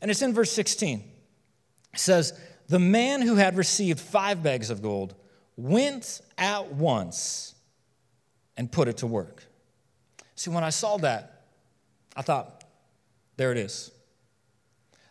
And 0.01 0.09
it's 0.09 0.21
in 0.21 0.33
verse 0.33 0.51
16. 0.53 1.03
It 1.93 1.99
says, 1.99 2.33
The 2.69 2.79
man 2.79 3.21
who 3.21 3.35
had 3.35 3.57
received 3.57 3.99
five 3.99 4.41
bags 4.41 4.69
of 4.69 4.81
gold 4.81 5.13
went 5.57 6.21
at 6.37 6.71
once 6.73 7.55
and 8.55 8.71
put 8.71 8.87
it 8.87 8.97
to 8.97 9.07
work. 9.07 9.43
See, 10.35 10.49
when 10.49 10.63
I 10.63 10.69
saw 10.69 10.97
that, 10.97 11.43
I 12.15 12.21
thought, 12.21 12.63
there 13.35 13.51
it 13.51 13.57
is. 13.57 13.91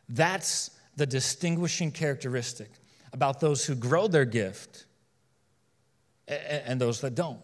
That's 0.08 0.70
the 0.96 1.06
distinguishing 1.06 1.92
characteristic 1.92 2.70
about 3.12 3.38
those 3.40 3.66
who 3.66 3.74
grow 3.74 4.08
their 4.08 4.24
gift 4.24 4.86
and 6.26 6.80
those 6.80 7.02
that 7.02 7.14
don't. 7.14 7.40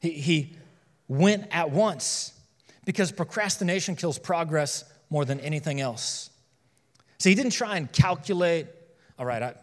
He, 0.00 0.10
he 0.10 0.56
went 1.08 1.46
at 1.50 1.70
once 1.70 2.32
because 2.84 3.12
procrastination 3.12 3.96
kills 3.96 4.18
progress 4.18 4.84
more 5.10 5.24
than 5.24 5.40
anything 5.40 5.80
else. 5.80 6.30
So 7.18 7.28
he 7.28 7.34
didn't 7.34 7.52
try 7.52 7.76
and 7.76 7.90
calculate, 7.92 8.66
all 9.18 9.26
right, 9.26 9.42
I, 9.42 9.54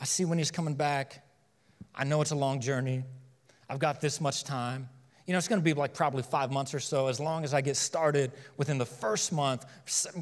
I 0.00 0.04
see 0.04 0.24
when 0.24 0.38
he's 0.38 0.50
coming 0.50 0.74
back. 0.74 1.24
I 1.94 2.04
know 2.04 2.20
it's 2.20 2.30
a 2.30 2.36
long 2.36 2.60
journey. 2.60 3.04
I've 3.68 3.78
got 3.78 4.00
this 4.00 4.20
much 4.20 4.44
time. 4.44 4.88
You 5.26 5.32
know, 5.32 5.38
it's 5.38 5.48
going 5.48 5.60
to 5.60 5.64
be 5.64 5.72
like 5.72 5.94
probably 5.94 6.22
five 6.22 6.50
months 6.50 6.74
or 6.74 6.80
so. 6.80 7.06
As 7.08 7.20
long 7.20 7.44
as 7.44 7.54
I 7.54 7.60
get 7.60 7.76
started 7.76 8.32
within 8.56 8.78
the 8.78 8.86
first 8.86 9.32
month, 9.32 9.64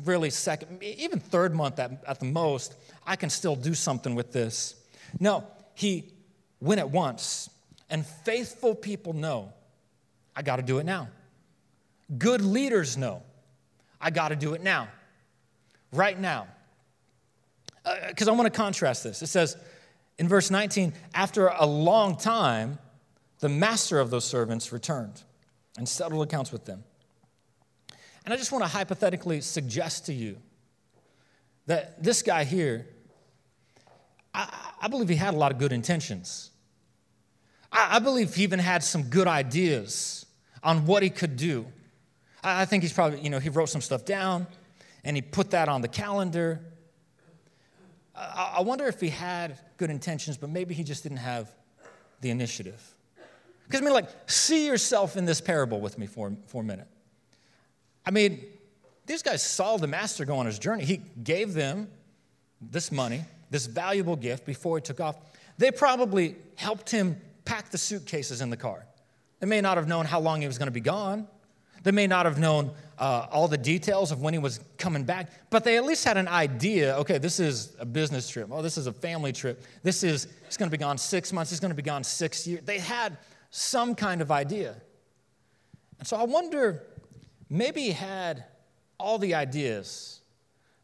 really 0.05 0.31
second, 0.31 0.83
even 0.83 1.19
third 1.19 1.55
month 1.55 1.79
at, 1.79 2.03
at 2.07 2.21
the 2.21 2.27
most, 2.27 2.75
I 3.07 3.17
can 3.17 3.31
still 3.31 3.57
do 3.57 3.75
something 3.75 4.15
with 4.15 4.33
this. 4.33 4.75
No, 5.19 5.45
he 5.75 6.13
went 6.61 6.81
at 6.81 6.91
once. 6.91 7.51
And 7.91 8.07
faithful 8.07 8.75
people 8.75 9.13
know, 9.13 9.53
I 10.35 10.43
got 10.43 10.57
to 10.57 10.63
do 10.63 10.79
it 10.79 10.85
now. 10.85 11.09
Good 12.17 12.41
leaders 12.41 12.97
know, 12.97 13.23
I 14.01 14.11
got 14.11 14.29
to 14.29 14.37
do 14.37 14.55
it 14.55 14.63
now, 14.63 14.89
right 15.93 16.19
now. 16.19 16.47
Because 18.09 18.29
uh, 18.29 18.33
I 18.33 18.35
want 18.35 18.53
to 18.53 18.57
contrast 18.57 19.05
this. 19.05 19.23
It 19.23 19.27
says 19.27 19.57
in 20.19 20.29
verse 20.29 20.51
19, 20.51 20.93
after 21.15 21.49
a 21.49 21.67
long 21.67 22.17
time, 22.17 22.79
the 23.41 23.49
master 23.49 23.99
of 23.99 24.11
those 24.11 24.25
servants 24.25 24.71
returned 24.71 25.23
and 25.79 25.89
settled 25.89 26.23
accounts 26.23 26.53
with 26.53 26.67
them. 26.67 26.85
And 28.25 28.35
I 28.35 28.37
just 28.37 28.53
want 28.53 28.63
to 28.65 28.69
hypothetically 28.69 29.41
suggest 29.41 30.07
to 30.07 30.13
you 30.13 30.37
that 31.67 32.03
this 32.03 32.23
guy 32.23 32.45
here, 32.45 32.87
I, 34.35 34.73
I 34.83 34.89
believe 34.89 35.09
he 35.09 35.17
had 35.17 35.35
a 35.35 35.37
lot 35.37 35.53
of 35.53 35.59
good 35.59 35.73
intentions. 35.73 36.50
I, 37.73 37.97
I, 37.97 37.99
believe 37.99 38.35
he 38.35 38.43
even 38.43 38.59
had 38.59 38.83
some 38.83 39.05
good 39.05 39.27
ideas 39.27 40.27
on 40.63 40.87
what 40.87 41.03
he 41.03 41.11
could 41.11 41.37
do. 41.37 41.67
I, 42.43 42.63
I 42.63 42.65
think 42.65 42.83
he's 42.83 42.93
probably, 42.93 43.21
you 43.21 43.31
know, 43.31 43.39
he 43.39 43.49
wrote 43.49 43.69
some 43.69 43.81
stuff 43.81 44.05
down 44.05 44.47
and 45.05 45.17
he 45.17 45.23
put 45.23 45.51
that 45.51 45.69
on 45.69 45.81
the 45.81 45.89
calendar. 45.89 46.61
I, 48.15 48.61
wonder 48.61 48.87
if 48.87 49.01
he 49.01 49.09
had 49.09 49.59
good 49.79 49.89
intentions, 49.89 50.37
but 50.37 50.51
maybe 50.51 50.75
he 50.75 50.85
just 50.85 51.03
didn't 51.03 51.19
have 51.19 51.51
the 52.21 52.31
initiative. 52.31 52.83
Because, 53.67 53.81
I 53.81 53.85
mean, 53.85 53.95
like, 53.95 54.09
see 54.27 54.67
yourself 54.67 55.17
in 55.17 55.25
this 55.25 55.41
parable 55.41 55.81
with 55.81 55.97
me 55.97 56.07
for, 56.07 56.33
for 56.49 56.61
a 56.61 56.65
minute. 56.65 56.89
I 58.05 58.11
mean, 58.11 58.45
these 59.07 59.23
guys 59.23 59.43
saw 59.43 59.77
the 59.77 59.87
master 59.87 60.25
go 60.25 60.37
on 60.37 60.47
his 60.47 60.59
journey. 60.59 60.85
He 60.85 60.99
gave 61.23 61.55
them 61.55 61.89
this 62.61 62.93
money, 62.93 63.25
this 63.51 63.67
valuable 63.67 64.17
gift 64.17 64.45
before 64.45 64.77
he 64.77 64.83
took 64.83 65.01
off. 65.01 65.17
They 65.57 65.71
probably 65.71 66.37
helped 66.57 66.91
him 66.91 67.21
pack 67.51 67.69
the 67.71 67.79
suitcases 67.79 68.41
in 68.41 68.49
the 68.49 68.57
car. 68.57 68.87
They 69.41 69.47
may 69.49 69.61
not 69.61 69.77
have 69.77 69.89
known 69.89 70.07
how 70.07 70.21
long 70.21 70.41
he 70.41 70.47
was 70.47 70.57
going 70.57 70.69
to 70.69 70.73
be 70.73 70.81
gone. 70.81 71.27
They 71.83 71.91
may 71.91 72.07
not 72.07 72.25
have 72.25 72.39
known 72.39 72.71
uh, 72.97 73.27
all 73.29 73.49
the 73.49 73.59
details 73.59 74.13
of 74.13 74.21
when 74.21 74.33
he 74.33 74.39
was 74.39 74.61
coming 74.79 75.03
back, 75.03 75.33
but 75.51 75.65
they 75.65 75.77
at 75.77 75.85
least 75.85 76.05
had 76.05 76.17
an 76.17 76.29
idea 76.29 76.97
okay, 76.99 77.19
this 77.19 77.41
is 77.41 77.75
a 77.81 77.85
business 77.85 78.29
trip. 78.29 78.49
Oh, 78.53 78.63
this 78.63 78.79
is 78.79 78.87
a 78.87 78.93
family 78.93 79.33
trip. 79.33 79.65
This 79.83 80.05
is, 80.05 80.29
he's 80.45 80.57
going 80.57 80.71
to 80.71 80.77
be 80.77 80.81
gone 80.81 80.97
six 80.97 81.33
months. 81.33 81.51
He's 81.51 81.59
going 81.59 81.73
to 81.73 81.77
be 81.77 81.83
gone 81.83 82.05
six 82.05 82.47
years. 82.47 82.63
They 82.65 82.79
had 82.79 83.19
some 83.51 83.97
kind 83.97 84.21
of 84.21 84.31
idea. 84.31 84.77
And 85.99 86.07
so 86.07 86.17
I 86.19 86.23
wonder 86.23 86.85
maybe 87.49 87.81
he 87.81 87.91
had 87.91 88.45
all 88.97 89.19
the 89.19 89.35
ideas, 89.35 90.21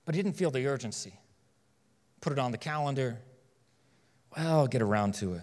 but 0.04 0.16
he 0.16 0.22
didn't 0.22 0.36
feel 0.36 0.50
the 0.50 0.66
urgency. 0.66 1.12
Put 2.20 2.32
it 2.32 2.40
on 2.40 2.50
the 2.50 2.58
calendar. 2.58 3.20
Well, 4.36 4.60
I'll 4.60 4.66
get 4.66 4.82
around 4.82 5.14
to 5.16 5.34
it. 5.34 5.42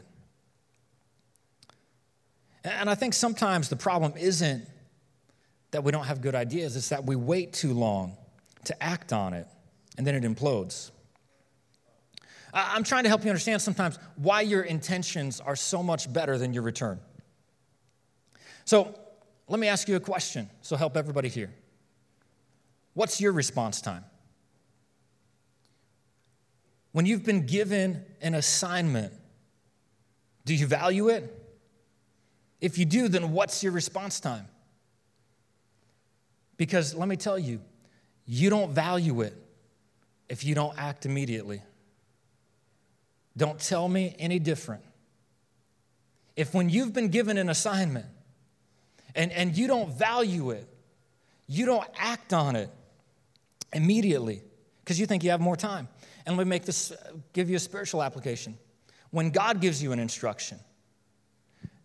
And 2.64 2.90
I 2.90 2.96
think 2.96 3.14
sometimes 3.14 3.70
the 3.70 3.76
problem 3.76 4.14
isn't 4.18 4.68
that 5.72 5.84
we 5.84 5.92
don't 5.92 6.06
have 6.06 6.22
good 6.22 6.36
ideas, 6.36 6.76
it's 6.76 6.90
that 6.90 7.06
we 7.06 7.16
wait 7.16 7.54
too 7.54 7.74
long 7.74 8.16
to 8.66 8.84
act 8.84 9.12
on 9.12 9.34
it. 9.34 9.48
and 9.98 10.08
then 10.08 10.16
it 10.16 10.24
implodes. 10.24 10.92
I'm 12.54 12.84
trying 12.84 13.04
to 13.04 13.10
help 13.10 13.24
you 13.24 13.30
understand 13.30 13.62
sometimes 13.62 13.98
why 14.16 14.42
your 14.42 14.62
intentions 14.62 15.40
are 15.40 15.56
so 15.56 15.82
much 15.82 16.12
better 16.12 16.38
than 16.38 16.54
your 16.54 16.64
return. 16.64 17.00
So 18.66 18.98
let 19.48 19.60
me 19.60 19.68
ask 19.68 19.88
you 19.88 19.96
a 19.96 20.00
question, 20.00 20.50
so 20.62 20.76
help 20.76 20.96
everybody 20.96 21.30
here. 21.30 21.54
What's 22.94 23.20
your 23.20 23.32
response 23.32 23.82
time? 23.82 24.06
When 26.92 27.08
you've 27.08 27.26
been 27.26 27.48
given 27.48 28.06
an 28.22 28.36
assignment, 28.36 29.14
do 30.46 30.54
you 30.54 30.68
value 30.68 31.10
it? 31.10 31.43
If 32.64 32.78
you 32.78 32.86
do, 32.86 33.10
then 33.10 33.34
what's 33.34 33.62
your 33.62 33.74
response 33.74 34.22
time? 34.22 34.48
Because 36.56 36.96
let 36.96 37.10
me 37.10 37.18
tell 37.18 37.38
you, 37.38 37.60
you 38.26 38.50
don't 38.50 38.72
value 38.72 39.20
it 39.20 39.36
if 40.30 40.46
you 40.46 40.56
don't 40.56 40.74
act 40.78 41.06
immediately. 41.06 41.62
Don't 43.36 43.60
tell 43.60 43.90
me 43.90 44.16
any 44.18 44.40
different. 44.40 44.82
If 46.38 46.54
when 46.54 46.70
you've 46.70 46.94
been 46.94 47.10
given 47.10 47.38
an 47.38 47.50
assignment 47.50 48.06
and, 49.14 49.34
and 49.34 49.58
you 49.58 49.68
don't 49.68 49.92
value 49.92 50.52
it, 50.52 50.66
you 51.48 51.66
don't 51.66 51.90
act 51.98 52.32
on 52.32 52.56
it 52.56 52.70
immediately 53.74 54.42
because 54.80 54.98
you 54.98 55.06
think 55.06 55.22
you 55.26 55.32
have 55.32 55.42
more 55.42 55.58
time. 55.58 55.90
And 56.26 56.38
let 56.38 56.48
me 56.48 56.50
make 56.50 56.64
this, 56.64 56.94
give 57.34 57.50
you 57.50 57.58
a 57.58 57.60
spiritual 57.60 58.02
application. 58.02 58.58
When 59.12 59.32
God 59.32 59.60
gives 59.60 59.84
you 59.84 59.92
an 59.92 60.00
instruction, 60.00 60.60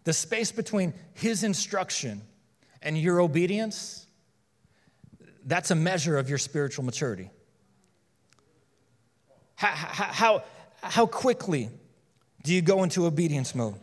the 0.09 0.15
space 0.15 0.51
between 0.51 0.95
His 1.13 1.45
instruction 1.45 2.23
and 2.81 2.97
your 2.97 3.21
obedience, 3.21 4.07
that's 5.45 5.71
a 5.71 5.75
measure 5.75 6.17
of 6.17 6.31
your 6.31 6.39
spiritual 6.39 6.83
maturity. 6.83 7.31
How, 9.57 9.69
how, 9.69 10.45
how 10.83 11.05
quickly 11.05 11.69
do 12.43 12.55
you 12.55 12.63
go 12.63 12.85
into 12.85 13.05
obedience 13.05 13.55
mode? 13.55 13.75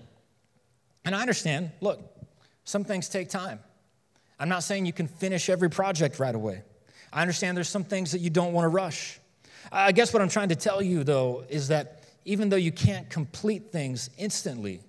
And 1.04 1.14
I 1.14 1.22
understand, 1.22 1.70
look, 1.80 2.02
some 2.64 2.84
things 2.84 3.08
take 3.08 3.30
time. 3.30 3.60
I'm 4.40 4.50
not 4.50 4.64
saying 4.64 4.88
you 4.88 4.94
can 4.94 5.08
finish 5.08 5.48
every 5.48 5.70
project 5.70 6.18
right 6.18 6.34
away. 6.34 6.64
I 7.14 7.22
understand 7.22 7.56
there's 7.56 7.70
some 7.70 7.84
things 7.84 8.14
that 8.14 8.20
you 8.20 8.32
don't 8.32 8.52
want 8.52 8.66
to 8.66 8.70
rush. 8.70 9.20
I 9.72 9.92
guess 9.92 10.12
what 10.12 10.24
I'm 10.24 10.30
trying 10.30 10.50
to 10.50 10.56
tell 10.56 10.82
you, 10.82 11.04
though, 11.04 11.46
is 11.50 11.68
that 11.68 12.04
even 12.24 12.50
though 12.50 12.56
you 12.56 12.72
can't 12.72 13.12
complete 13.12 13.72
things 13.72 14.10
instantly, 14.18 14.82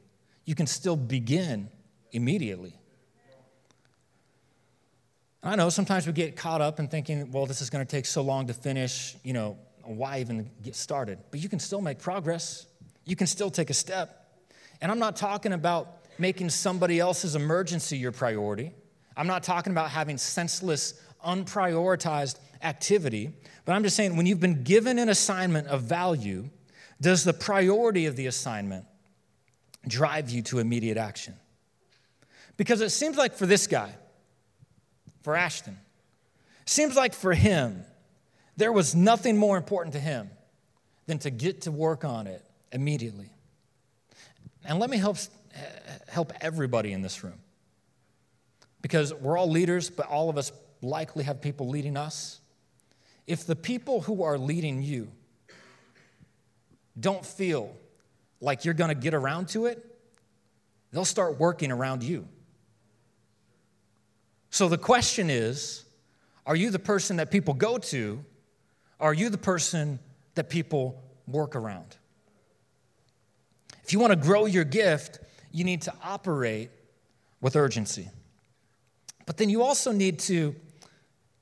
you 0.47 0.55
can 0.55 0.67
still 0.67 0.97
begin 0.97 1.69
immediately. 2.13 2.79
I 5.43 5.55
know 5.55 5.69
sometimes 5.69 6.07
we 6.07 6.13
get 6.13 6.35
caught 6.35 6.61
up 6.61 6.81
in 6.81 6.89
thinking, 6.89 7.31
well, 7.31 7.47
this 7.47 7.61
is 7.61 7.69
going 7.71 7.85
to 7.85 7.91
take 7.91 8.07
so 8.07 8.23
long 8.23 8.47
to 8.47 8.55
finish, 8.55 9.17
you 9.23 9.33
know, 9.33 9.59
why 9.85 10.21
even 10.21 10.51
get 10.63 10.75
started? 10.75 11.19
But 11.31 11.41
you 11.41 11.49
can 11.49 11.61
still 11.61 11.81
make 11.81 11.99
progress. 11.99 12.67
You 13.05 13.15
can 13.15 13.27
still 13.27 13.51
take 13.51 13.71
a 13.71 13.75
step. 13.75 14.41
And 14.81 14.91
I'm 14.91 14.99
not 14.99 15.15
talking 15.15 15.53
about 15.53 15.99
making 16.19 16.51
somebody 16.51 16.99
else's 16.99 17.37
emergency 17.37 17.97
your 17.97 18.11
priority. 18.11 18.73
I'm 19.17 19.29
not 19.29 19.43
talking 19.43 19.73
about 19.73 19.91
having 19.91 20.19
senseless, 20.19 21.01
unprioritized 21.25 22.39
activity. 22.63 23.33
But 23.65 23.75
I'm 23.75 23.83
just 23.83 23.95
saying, 23.95 24.17
when 24.17 24.27
you've 24.27 24.41
been 24.41 24.65
given 24.65 24.99
an 24.99 25.09
assignment 25.09 25.69
of 25.69 25.83
value, 25.83 26.49
does 27.01 27.23
the 27.23 27.33
priority 27.33 28.07
of 28.07 28.17
the 28.17 28.27
assignment 28.27 28.85
drive 29.87 30.31
you 30.31 30.43
to 30.43 30.59
immediate 30.59 30.97
action? 30.97 31.35
Because 32.57 32.81
it 32.81 32.91
seems 32.91 33.17
like 33.17 33.35
for 33.35 33.47
this 33.47 33.67
guy, 33.67 33.95
for 35.23 35.37
Ashton, 35.37 35.77
seems 36.65 36.97
like 36.97 37.15
for 37.15 37.35
him, 37.35 37.85
there 38.57 38.73
was 38.73 38.95
nothing 38.95 39.37
more 39.37 39.57
important 39.57 39.93
to 39.95 40.01
him 40.01 40.31
than 41.07 41.19
to 41.19 41.31
get 41.31 41.63
to 41.63 41.71
work 41.71 42.05
on 42.05 42.27
it 42.27 42.43
immediately. 42.73 43.31
And 44.65 44.79
let 44.79 44.91
me 44.91 44.97
help, 44.97 45.19
help 46.09 46.33
everybody 46.41 46.93
in 46.93 47.03
this 47.03 47.23
room. 47.23 47.39
Because 48.83 49.13
we're 49.13 49.37
all 49.37 49.51
leaders, 49.51 49.91
but 49.91 50.07
all 50.07 50.31
of 50.31 50.39
us 50.39 50.53
likely 50.83 51.25
have 51.25 51.41
people 51.41 51.69
leading 51.69 51.97
us. 51.97 52.41
If 53.27 53.47
the 53.47 53.57
people 53.57 54.01
who 54.01 54.23
are 54.23 54.39
leading 54.39 54.83
you 54.83 55.09
don't 56.99 57.25
feel 57.27 57.77
like 58.41 58.65
you're 58.65 58.75
going 58.75 58.89
to 58.89 58.95
get 58.95 59.15
around 59.15 59.49
to 59.51 59.67
it, 59.67 59.85
they'll 60.93 61.05
start 61.05 61.39
working 61.39 61.73
around 61.73 62.03
you. 62.03 62.27
So 64.51 64.69
the 64.69 64.79
question 64.79 65.31
is 65.31 65.85
are 66.47 66.57
you 66.57 66.71
the 66.71 66.79
person 66.79 67.17
that 67.17 67.31
people 67.31 67.55
go 67.55 67.79
to 67.79 68.25
are 68.99 69.13
you 69.13 69.29
the 69.29 69.39
person 69.39 69.99
that 70.35 70.49
people 70.49 71.03
work 71.27 71.55
around? 71.55 71.97
If 73.85 73.93
you 73.93 73.99
want 73.99 74.13
to 74.13 74.19
grow 74.19 74.47
your 74.47 74.65
gift, 74.65 75.21
you 75.53 75.65
need 75.65 75.83
to 75.83 75.95
operate 76.03 76.71
with 77.41 77.57
urgency. 77.57 78.09
But 79.27 79.37
then 79.37 79.51
you 79.51 79.63
also 79.63 79.93
need 79.93 80.19
to 80.21 80.55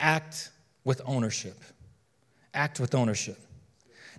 act 0.01 0.51
with 0.85 1.01
ownership. 1.07 1.63
Act 2.53 2.81
with 2.81 2.95
ownership. 2.95 3.39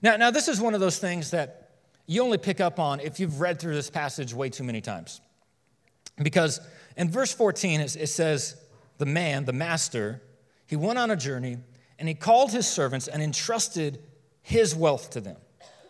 Now, 0.01 0.17
now 0.17 0.31
this 0.31 0.47
is 0.47 0.61
one 0.61 0.73
of 0.73 0.79
those 0.79 0.97
things 0.97 1.31
that 1.31 1.64
you 2.07 2.21
only 2.21 2.37
pick 2.37 2.61
up 2.61 2.79
on 2.79 2.99
if 2.99 3.19
you've 3.19 3.39
read 3.39 3.59
through 3.59 3.73
this 3.73 3.89
passage 3.89 4.33
way 4.33 4.49
too 4.49 4.63
many 4.63 4.81
times. 4.81 5.21
Because 6.21 6.59
in 6.97 7.09
verse 7.09 7.33
14, 7.33 7.81
it 7.81 8.09
says, 8.09 8.55
The 8.97 9.05
man, 9.05 9.45
the 9.45 9.53
master, 9.53 10.21
he 10.67 10.75
went 10.75 10.97
on 10.97 11.11
a 11.11 11.15
journey 11.15 11.57
and 11.99 12.07
he 12.07 12.13
called 12.13 12.51
his 12.51 12.67
servants 12.67 13.07
and 13.07 13.21
entrusted 13.21 13.99
his 14.41 14.75
wealth 14.75 15.09
to 15.11 15.21
them. 15.21 15.37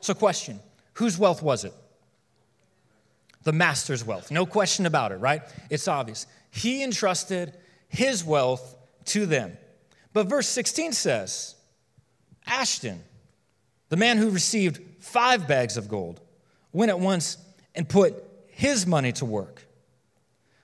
So, 0.02 0.14
question 0.14 0.60
whose 0.94 1.18
wealth 1.18 1.42
was 1.42 1.66
it? 1.66 1.74
The 3.44 3.52
master's 3.52 4.04
wealth. 4.04 4.32
No 4.32 4.46
question 4.46 4.86
about 4.86 5.12
it, 5.12 5.18
right? 5.18 5.42
It's 5.70 5.88
obvious. 5.88 6.26
He 6.52 6.84
entrusted 6.84 7.54
his 7.90 8.24
wealth 8.24 8.76
to 9.06 9.26
them. 9.26 9.58
But 10.14 10.28
verse 10.28 10.48
16 10.48 10.94
says, 10.94 11.56
Ashton, 12.48 13.04
the 13.90 13.98
man 13.98 14.18
who 14.18 14.30
received 14.30 14.82
five 15.06 15.48
bags 15.48 15.78
of 15.78 15.88
gold, 15.88 16.20
went 16.74 16.90
at 16.90 17.00
once 17.00 17.38
and 17.74 17.88
put 17.88 18.24
his 18.48 18.86
money 18.88 19.12
to 19.14 19.26
work. 19.26 19.66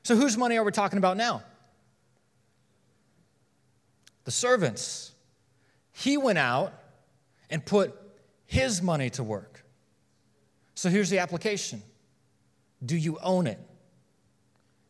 So, 0.04 0.16
whose 0.16 0.38
money 0.38 0.58
are 0.58 0.64
we 0.64 0.72
talking 0.72 0.98
about 0.98 1.16
now? 1.16 1.44
The 4.26 4.32
servants. 4.32 5.14
He 5.94 6.18
went 6.18 6.40
out 6.40 6.74
and 7.50 7.64
put 7.64 7.96
his 8.46 8.82
money 8.82 9.10
to 9.12 9.24
work. 9.24 9.64
So 10.74 10.90
here's 10.90 11.10
the 11.10 11.20
application 11.20 11.84
Do 12.84 12.98
you 12.98 13.20
own 13.22 13.46
it? 13.46 13.60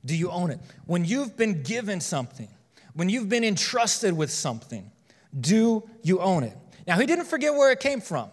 Do 0.06 0.16
you 0.16 0.32
own 0.32 0.52
it? 0.52 0.60
When 0.86 1.04
you've 1.04 1.36
been 1.36 1.64
given 1.64 2.00
something, 2.00 2.48
when 2.94 3.10
you've 3.10 3.30
been 3.30 3.44
entrusted 3.44 4.16
with 4.16 4.32
something, 4.32 4.90
do 5.38 5.84
you 6.02 6.20
own 6.20 6.44
it? 6.44 6.58
Now, 6.88 6.98
he 6.98 7.06
didn't 7.06 7.26
forget 7.26 7.54
where 7.54 7.72
it 7.72 7.80
came 7.80 8.02
from 8.02 8.30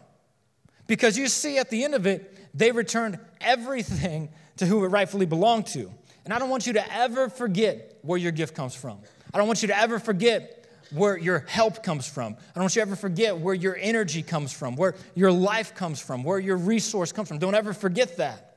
because 0.88 1.16
you 1.16 1.28
see 1.28 1.58
at 1.58 1.70
the 1.70 1.84
end 1.84 1.94
of 1.94 2.06
it, 2.06 2.34
they 2.52 2.72
returned 2.72 3.20
everything 3.40 4.30
to 4.56 4.66
who 4.66 4.84
it 4.84 4.88
rightfully 4.88 5.26
belonged 5.26 5.66
to. 5.68 5.88
And 6.24 6.34
I 6.34 6.40
don't 6.40 6.50
want 6.50 6.66
you 6.66 6.72
to 6.72 6.94
ever 6.94 7.28
forget 7.28 7.98
where 8.02 8.18
your 8.18 8.32
gift 8.32 8.56
comes 8.56 8.74
from. 8.74 8.98
I 9.32 9.38
don't 9.38 9.46
want 9.46 9.62
you 9.62 9.68
to 9.68 9.78
ever 9.78 10.00
forget 10.00 10.66
where 10.90 11.16
your 11.16 11.40
help 11.40 11.82
comes 11.82 12.08
from. 12.08 12.34
I 12.34 12.54
don't 12.54 12.64
want 12.64 12.74
you 12.74 12.82
to 12.82 12.88
ever 12.88 12.96
forget 12.96 13.38
where 13.38 13.54
your 13.54 13.76
energy 13.80 14.22
comes 14.22 14.52
from, 14.52 14.74
where 14.76 14.94
your 15.14 15.30
life 15.30 15.74
comes 15.74 16.00
from, 16.00 16.24
where 16.24 16.38
your 16.38 16.56
resource 16.56 17.12
comes 17.12 17.28
from. 17.28 17.38
Don't 17.38 17.54
ever 17.54 17.72
forget 17.72 18.16
that. 18.16 18.56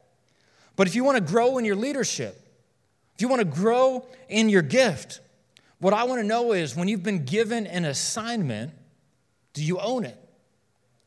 But 0.75 0.87
if 0.87 0.95
you 0.95 1.03
want 1.03 1.17
to 1.17 1.23
grow 1.23 1.57
in 1.57 1.65
your 1.65 1.75
leadership, 1.75 2.37
if 3.15 3.21
you 3.21 3.27
want 3.27 3.41
to 3.41 3.45
grow 3.45 4.07
in 4.29 4.49
your 4.49 4.61
gift, 4.61 5.19
what 5.79 5.93
I 5.93 6.05
want 6.05 6.21
to 6.21 6.27
know 6.27 6.53
is 6.53 6.75
when 6.75 6.87
you've 6.87 7.03
been 7.03 7.25
given 7.25 7.67
an 7.67 7.85
assignment, 7.85 8.71
do 9.53 9.63
you 9.63 9.79
own 9.79 10.05
it? 10.05 10.17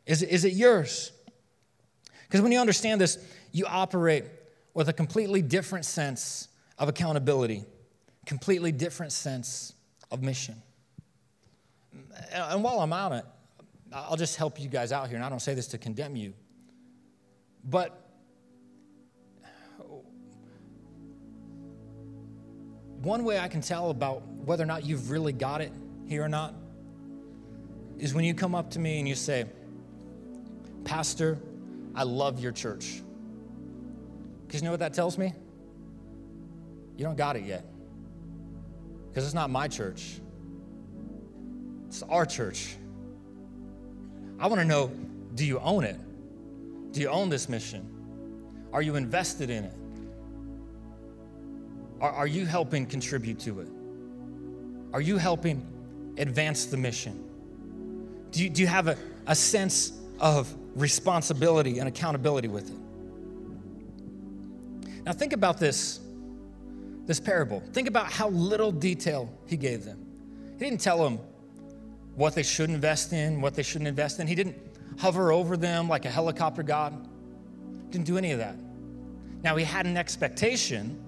Is 0.07 0.23
is 0.23 0.45
it 0.45 0.53
yours? 0.53 1.13
Because 2.35 2.43
when 2.43 2.51
you 2.51 2.59
understand 2.59 3.01
this, 3.01 3.25
you 3.53 3.65
operate 3.65 4.25
with 4.75 4.89
a 4.89 4.93
completely 4.93 5.41
different 5.41 5.85
sense 5.85 6.49
of 6.81 6.89
accountability, 6.89 7.63
completely 8.27 8.73
different 8.73 9.13
sense 9.13 9.73
of 10.11 10.21
mission 10.21 10.61
and 12.33 12.63
while 12.63 12.81
I'm 12.81 12.93
on 12.93 13.13
it, 13.13 13.25
I'll 13.93 14.17
just 14.17 14.37
help 14.37 14.61
you 14.61 14.69
guys 14.69 14.93
out 14.93 15.09
here, 15.09 15.17
and 15.17 15.25
I 15.25 15.29
don't 15.29 15.41
say 15.41 15.55
this 15.55 15.69
to 15.69 15.79
condemn 15.79 16.17
you. 16.17 16.35
But 17.65 18.01
one 23.01 23.25
way 23.25 23.39
I 23.39 23.49
can 23.49 23.61
tell 23.61 23.91
about 23.91 24.27
whether 24.27 24.63
or 24.63 24.67
not 24.67 24.85
you've 24.85 25.11
really 25.11 25.33
got 25.33 25.61
it 25.61 25.73
here 26.07 26.23
or 26.23 26.29
not 26.29 26.55
is 27.99 28.13
when 28.15 28.25
you 28.25 28.35
come 28.35 28.55
up 28.55 28.71
to 28.71 28.79
me 28.79 28.99
and 28.99 29.09
you 29.09 29.15
say, 29.15 29.47
Pastor, 30.85 31.39
I 31.95 32.03
love 32.03 32.41
your 32.41 32.53
church. 32.53 33.03
Because 34.47 34.61
you 34.61 34.67
know 34.67 34.73
what 34.73 34.81
that 34.81 34.95
tells 34.95 35.17
me? 35.19 35.33
You 36.97 37.05
don't 37.05 37.17
got 37.17 37.37
it 37.37 37.45
yet. 37.45 37.65
Because 39.09 39.25
it's 39.25 39.35
not 39.35 39.51
my 39.51 39.69
church. 39.69 40.21
It's 41.89 42.03
our 42.03 42.27
church. 42.27 42.77
I 44.39 44.47
want 44.47 44.61
to 44.61 44.67
know 44.67 44.91
do 45.35 45.45
you 45.45 45.59
own 45.61 45.85
it? 45.85 45.99
Do 46.93 47.01
you 47.01 47.09
own 47.09 47.29
this 47.29 47.49
mission? 47.49 47.91
Are 48.73 48.83
you 48.83 48.97
invested 48.97 49.51
in 49.51 49.65
it? 49.65 49.75
Are, 52.01 52.11
are 52.11 52.27
you 52.27 52.47
helping 52.47 52.87
contribute 52.87 53.41
to 53.41 53.61
it? 53.61 53.69
Are 54.93 55.01
you 55.01 55.17
helping 55.17 55.67
advance 56.19 56.67
the 56.67 56.77
mission? 56.77 57.25
Do 58.31 58.43
you, 58.43 58.51
do 58.51 58.63
you 58.63 58.69
have 58.69 58.89
a, 58.89 58.97
a 59.27 59.35
sense 59.35 59.93
of 60.21 60.55
responsibility 60.75 61.79
and 61.79 61.89
accountability 61.89 62.49
with 62.49 62.71
it? 62.71 62.77
Now, 65.05 65.13
think 65.13 65.33
about 65.33 65.59
this, 65.59 66.01
this 67.07 67.21
parable. 67.21 67.63
Think 67.73 67.89
about 67.89 68.11
how 68.11 68.31
little 68.31 68.73
detail 68.73 69.31
he 69.47 69.57
gave 69.57 69.85
them. 69.85 70.05
He 70.59 70.65
didn't 70.65 70.81
tell 70.81 71.03
them 71.03 71.19
what 72.15 72.35
they 72.35 72.43
should 72.43 72.71
invest 72.71 73.13
in, 73.13 73.41
what 73.41 73.55
they 73.55 73.63
shouldn't 73.63 73.89
invest 73.89 74.21
in. 74.21 74.27
He 74.27 74.35
didn't 74.35 74.57
hover 74.99 75.33
over 75.33 75.57
them 75.57 75.89
like 75.89 76.05
a 76.05 76.11
helicopter 76.11 76.63
god. 76.63 77.09
Didn't 77.91 78.07
do 78.07 78.17
any 78.17 78.33
of 78.33 78.39
that. 78.39 78.57
Now, 79.43 79.57
he 79.57 79.65
had 79.65 79.85
an 79.85 79.97
expectation, 79.97 80.99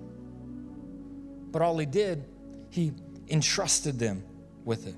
but 1.50 1.62
all 1.62 1.78
he 1.78 1.86
did, 1.86 2.24
he 2.70 2.92
entrusted 3.28 3.98
them 3.98 4.22
with 4.64 4.86
it. 4.86 4.94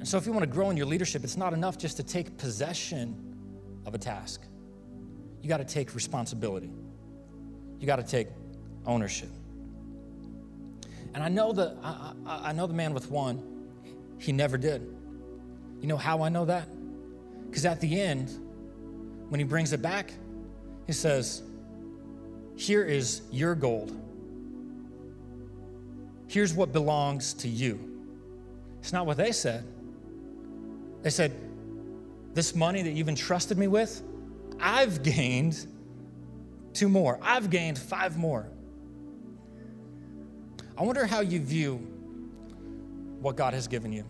And 0.00 0.08
so, 0.08 0.16
if 0.16 0.24
you 0.24 0.32
want 0.32 0.44
to 0.44 0.50
grow 0.50 0.70
in 0.70 0.78
your 0.78 0.86
leadership, 0.86 1.24
it's 1.24 1.36
not 1.36 1.52
enough 1.52 1.76
just 1.76 1.98
to 1.98 2.02
take 2.02 2.38
possession 2.38 3.14
of 3.84 3.94
a 3.94 3.98
task. 3.98 4.40
You 5.42 5.48
got 5.48 5.58
to 5.58 5.64
take 5.64 5.94
responsibility, 5.94 6.70
you 7.78 7.86
got 7.86 7.96
to 7.96 8.02
take 8.02 8.28
ownership. 8.86 9.28
And 11.12 11.22
I 11.22 11.28
know 11.28 11.52
the 11.52 11.76
I, 11.82 12.12
I, 12.26 12.48
I 12.48 12.52
know 12.52 12.66
the 12.66 12.74
man 12.74 12.94
with 12.94 13.10
one, 13.10 13.68
he 14.18 14.32
never 14.32 14.56
did. 14.56 14.80
You 15.80 15.86
know 15.86 15.98
how 15.98 16.22
I 16.22 16.30
know 16.30 16.46
that? 16.46 16.66
Because 17.46 17.66
at 17.66 17.80
the 17.80 18.00
end, 18.00 18.30
when 19.28 19.38
he 19.38 19.44
brings 19.44 19.72
it 19.72 19.82
back, 19.82 20.12
he 20.86 20.92
says, 20.94 21.42
Here 22.56 22.84
is 22.84 23.20
your 23.30 23.54
gold. 23.54 23.96
Here's 26.26 26.54
what 26.54 26.72
belongs 26.72 27.34
to 27.34 27.48
you. 27.48 27.78
It's 28.80 28.92
not 28.92 29.04
what 29.04 29.18
they 29.18 29.32
said. 29.32 29.64
They 31.02 31.10
said, 31.10 31.32
This 32.34 32.54
money 32.54 32.82
that 32.82 32.90
you've 32.90 33.08
entrusted 33.08 33.58
me 33.58 33.68
with, 33.68 34.02
I've 34.60 35.02
gained 35.02 35.66
two 36.72 36.88
more. 36.88 37.18
I've 37.22 37.50
gained 37.50 37.78
five 37.78 38.16
more. 38.16 38.46
I 40.76 40.82
wonder 40.82 41.06
how 41.06 41.20
you 41.20 41.40
view 41.40 41.76
what 43.20 43.36
God 43.36 43.54
has 43.54 43.68
given 43.68 43.92
you. 43.92 44.04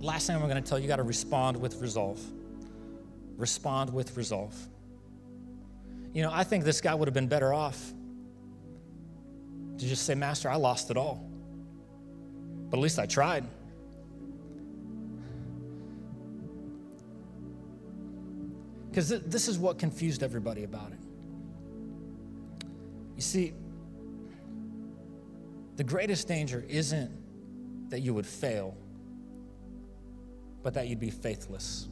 Last 0.00 0.26
thing 0.26 0.36
I'm 0.36 0.42
going 0.42 0.62
to 0.62 0.68
tell 0.68 0.78
you, 0.78 0.82
you 0.82 0.88
got 0.88 0.96
to 0.96 1.02
respond 1.02 1.56
with 1.56 1.80
resolve. 1.80 2.20
Respond 3.36 3.92
with 3.92 4.16
resolve. 4.16 4.54
You 6.12 6.22
know, 6.22 6.30
I 6.32 6.44
think 6.44 6.64
this 6.64 6.80
guy 6.80 6.94
would 6.94 7.06
have 7.06 7.14
been 7.14 7.28
better 7.28 7.52
off 7.52 7.92
to 9.78 9.86
just 9.86 10.04
say, 10.04 10.14
Master, 10.14 10.48
I 10.48 10.56
lost 10.56 10.90
it 10.90 10.96
all. 10.96 11.28
But 12.70 12.78
at 12.78 12.82
least 12.82 12.98
I 12.98 13.06
tried. 13.06 13.44
Because 18.96 19.10
th- 19.10 19.24
this 19.26 19.46
is 19.46 19.58
what 19.58 19.78
confused 19.78 20.22
everybody 20.22 20.64
about 20.64 20.90
it. 20.90 20.98
You 23.14 23.20
see, 23.20 23.52
the 25.76 25.84
greatest 25.84 26.26
danger 26.26 26.64
isn't 26.66 27.90
that 27.90 28.00
you 28.00 28.14
would 28.14 28.24
fail, 28.24 28.74
but 30.62 30.72
that 30.72 30.88
you'd 30.88 30.98
be 30.98 31.10
faithless. 31.10 31.88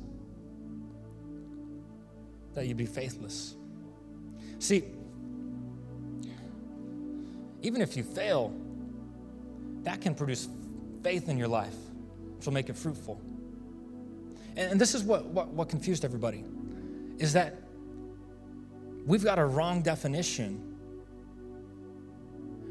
That 2.55 2.67
you'd 2.67 2.79
be 2.79 2.87
faithless. 2.87 3.55
See, 4.59 4.85
even 7.61 7.83
if 7.83 7.99
you 7.99 8.03
fail, 8.03 8.51
that 9.83 10.01
can 10.01 10.15
produce 10.15 10.49
faith 11.03 11.29
in 11.29 11.37
your 11.37 11.49
life, 11.49 11.77
which 12.39 12.47
will 12.47 12.55
make 12.55 12.71
it 12.71 12.79
fruitful. 12.79 13.21
And, 14.57 14.81
this 14.81 14.95
is 14.95 15.03
what, 15.03 15.27
what, 15.27 15.49
what 15.49 15.69
confused 15.69 16.07
everybody 16.07 16.45
is 17.19 17.33
that 17.35 17.63
we've 19.07 19.25
got 19.25 19.39
a 19.39 19.45
wrong 19.45 19.83
definition 19.83 20.75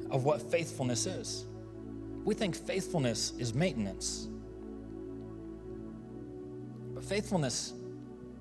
of 0.09 0.25
what 0.25 0.41
faithfulness 0.51 1.05
is. 1.05 1.45
We 2.23 2.35
think 2.35 2.55
faithfulness 2.55 3.33
is 3.39 3.53
maintenance. 3.53 4.27
But 6.93 7.03
faithfulness 7.03 7.73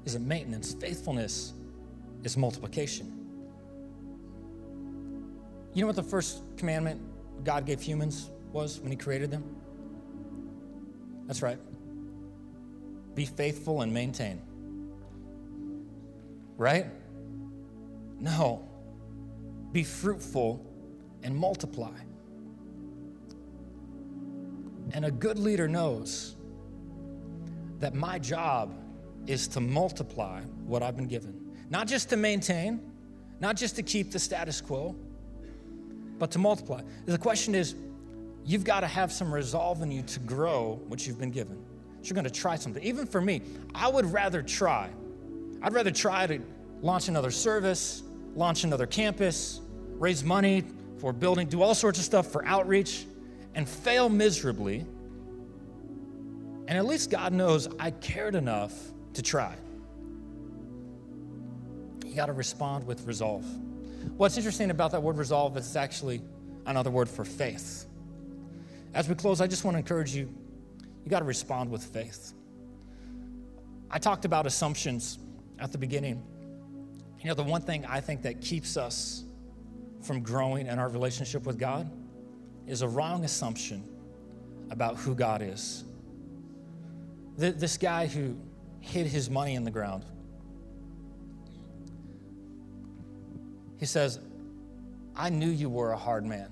isn't 0.05 0.27
maintenance, 0.27 0.75
faithfulness 0.75 1.55
is 2.25 2.37
multiplication. 2.37 3.19
You 5.75 5.81
know 5.81 5.87
what 5.87 5.97
the 5.97 6.03
first 6.03 6.43
commandment 6.57 7.01
God 7.45 7.65
gave 7.65 7.81
humans 7.81 8.31
was 8.53 8.79
when 8.81 8.91
He 8.91 8.97
created 8.97 9.31
them? 9.31 9.43
That's 11.27 11.41
right. 11.41 11.59
Be 13.15 13.25
faithful 13.25 13.83
and 13.83 13.93
maintain. 13.93 14.41
Right? 16.63 16.87
No. 18.21 18.63
Be 19.73 19.83
fruitful 19.83 20.65
and 21.25 21.37
multiply. 21.37 21.99
And 24.93 25.05
a 25.05 25.11
good 25.11 25.41
leader 25.41 25.67
knows 25.67 26.37
that 27.81 27.95
my 27.95 28.17
job 28.21 28.73
is 29.27 29.49
to 29.49 29.61
multiply 29.61 30.43
what 30.65 30.85
I've 30.85 30.95
been 30.95 31.09
given, 31.09 31.35
not 31.69 31.89
just 31.89 32.11
to 32.11 32.17
maintain, 32.17 32.81
not 33.41 33.57
just 33.57 33.75
to 33.75 33.83
keep 33.83 34.13
the 34.13 34.21
status 34.21 34.61
quo, 34.61 34.95
but 36.17 36.31
to 36.31 36.39
multiply. 36.39 36.83
The 37.07 37.19
question 37.19 37.57
is, 37.57 37.75
you've 38.45 38.63
got 38.63 38.81
to 38.81 38.87
have 38.87 39.11
some 39.11 39.35
resolve 39.35 39.83
in 39.83 39.91
you 39.91 40.03
to 40.03 40.21
grow 40.21 40.81
what 40.87 41.09
you've 41.09 41.19
been 41.19 41.33
given. 41.33 41.61
You're 42.05 42.15
going 42.15 42.23
to 42.23 42.31
try 42.31 42.55
something. 42.55 42.85
Even 42.85 43.05
for 43.05 43.21
me, 43.21 43.43
I 43.75 43.89
would 43.89 44.07
rather 44.07 44.43
try. 44.43 44.91
I'd 45.63 45.73
rather 45.73 45.91
try 45.91 46.27
to 46.27 46.41
launch 46.81 47.09
another 47.09 47.31
service, 47.31 48.03
launch 48.35 48.65
another 48.65 48.87
campus, 48.87 49.61
raise 49.93 50.25
money 50.25 50.65
for 50.99 51.13
building, 51.13 51.47
do 51.49 51.63
all 51.63 51.75
sorts 51.75 51.99
of 51.99 52.05
stuff 52.05 52.27
for 52.27 52.45
outreach, 52.45 53.07
and 53.55 53.69
fail 53.69 54.09
miserably. 54.09 54.85
And 56.69 56.79
at 56.79 56.85
least 56.85 57.11
God 57.11 57.33
knows 57.33 57.69
I 57.79 57.93
cared 57.93 58.35
enough 58.35 58.73
to 59.15 59.23
try. 59.23 59.55
You 62.05 62.15
got 62.15 62.27
to 62.27 62.33
respond 62.33 62.87
with 62.87 63.07
resolve. 63.07 63.45
What's 64.17 64.37
interesting 64.37 64.71
about 64.71 64.91
that 64.93 65.03
word 65.03 65.17
resolve 65.17 65.57
is 65.57 65.67
it's 65.67 65.77
actually 65.77 66.23
another 66.67 66.91
word 66.91 67.09
for 67.09 67.25
faith. 67.25 67.87
As 68.95 69.09
we 69.09 69.15
close, 69.15 69.41
I 69.41 69.47
just 69.47 69.65
want 69.65 69.77
to 69.77 69.79
encourage 69.79 70.15
you 70.15 70.29
you 71.05 71.11
got 71.11 71.21
to 71.21 71.25
respond 71.25 71.71
with 71.71 71.83
faith. 71.85 72.33
I 73.91 73.99
talked 73.99 74.25
about 74.25 74.47
assumptions 74.47 75.19
at 75.63 75.71
the 75.71 75.79
beginning. 75.79 76.21
You 77.21 77.29
know, 77.29 77.35
the 77.35 77.45
one 77.45 77.63
thing 77.63 77.87
I 77.87 78.01
think 78.01 78.23
that 78.23 78.41
keeps 78.41 78.77
us 78.77 79.25
from 80.03 80.23
growing 80.23 80.67
in 80.67 80.79
our 80.81 80.89
relationship 80.89 81.47
with 81.47 81.57
God 81.57 81.89
is 82.67 82.83
a 82.83 82.89
wrong 82.89 83.25
assumption 83.25 83.85
about 84.71 84.97
who 84.97 85.15
God 85.15 85.41
is. 85.41 85.85
This 87.37 87.79
guy 87.79 88.07
who 88.07 88.37
hid 88.81 89.07
his 89.07 89.31
money 89.31 89.55
in 89.55 89.65
the 89.65 89.71
ground, 89.71 90.05
he 93.79 93.87
says, 93.87 94.19
I 95.15 95.29
knew 95.29 95.49
you 95.49 95.69
were 95.69 95.93
a 95.93 95.97
hard 95.97 96.25
man. 96.25 96.51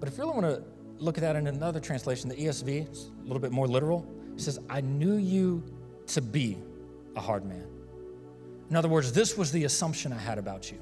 But 0.00 0.08
if 0.08 0.18
you 0.18 0.24
really 0.24 0.40
want 0.40 0.46
to 0.46 0.64
look 0.98 1.16
at 1.16 1.22
that 1.22 1.36
in 1.36 1.46
another 1.46 1.78
translation, 1.78 2.28
the 2.28 2.36
ESV, 2.36 2.88
it's 2.88 3.04
a 3.04 3.22
little 3.22 3.38
bit 3.38 3.52
more 3.52 3.68
literal, 3.68 4.06
it 4.34 4.40
says, 4.40 4.58
I 4.68 4.80
knew 4.80 5.14
you 5.14 5.62
to 6.08 6.20
be 6.20 6.58
a 7.16 7.20
hard 7.20 7.44
man. 7.44 7.66
In 8.70 8.76
other 8.76 8.88
words, 8.88 9.12
this 9.12 9.36
was 9.36 9.52
the 9.52 9.64
assumption 9.64 10.12
I 10.12 10.18
had 10.18 10.38
about 10.38 10.70
you. 10.70 10.78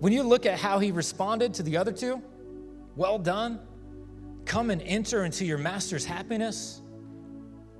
When 0.00 0.12
you 0.12 0.24
look 0.24 0.46
at 0.46 0.58
how 0.58 0.80
he 0.80 0.90
responded 0.90 1.54
to 1.54 1.62
the 1.62 1.76
other 1.76 1.92
two, 1.92 2.20
well 2.96 3.18
done, 3.18 3.60
come 4.44 4.70
and 4.70 4.82
enter 4.82 5.24
into 5.24 5.44
your 5.44 5.58
master's 5.58 6.04
happiness, 6.04 6.82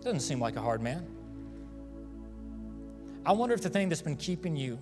doesn't 0.03 0.21
seem 0.21 0.39
like 0.39 0.55
a 0.55 0.61
hard 0.61 0.81
man. 0.81 1.05
I 3.27 3.33
wonder 3.33 3.55
if 3.55 3.61
the 3.61 3.71
thing 3.71 3.89
that's 3.89 4.03
been 4.03 4.17
keeping 4.17 4.57
you 4.57 4.79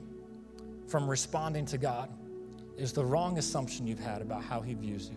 from 0.87 1.09
responding 1.09 1.65
to 1.67 1.79
God 1.79 2.11
is 2.77 2.93
the 2.93 3.05
wrong 3.05 3.39
assumption 3.39 3.87
you've 3.87 3.99
had 4.01 4.21
about 4.21 4.43
how 4.43 4.61
he 4.61 4.75
views 4.75 5.09
you, 5.09 5.17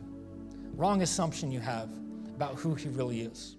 wrong 0.75 1.01
assumption 1.01 1.51
you 1.51 1.59
have 1.59 1.89
about 2.35 2.55
who 2.55 2.73
he 2.73 2.89
really 2.89 3.21
is. 3.21 3.57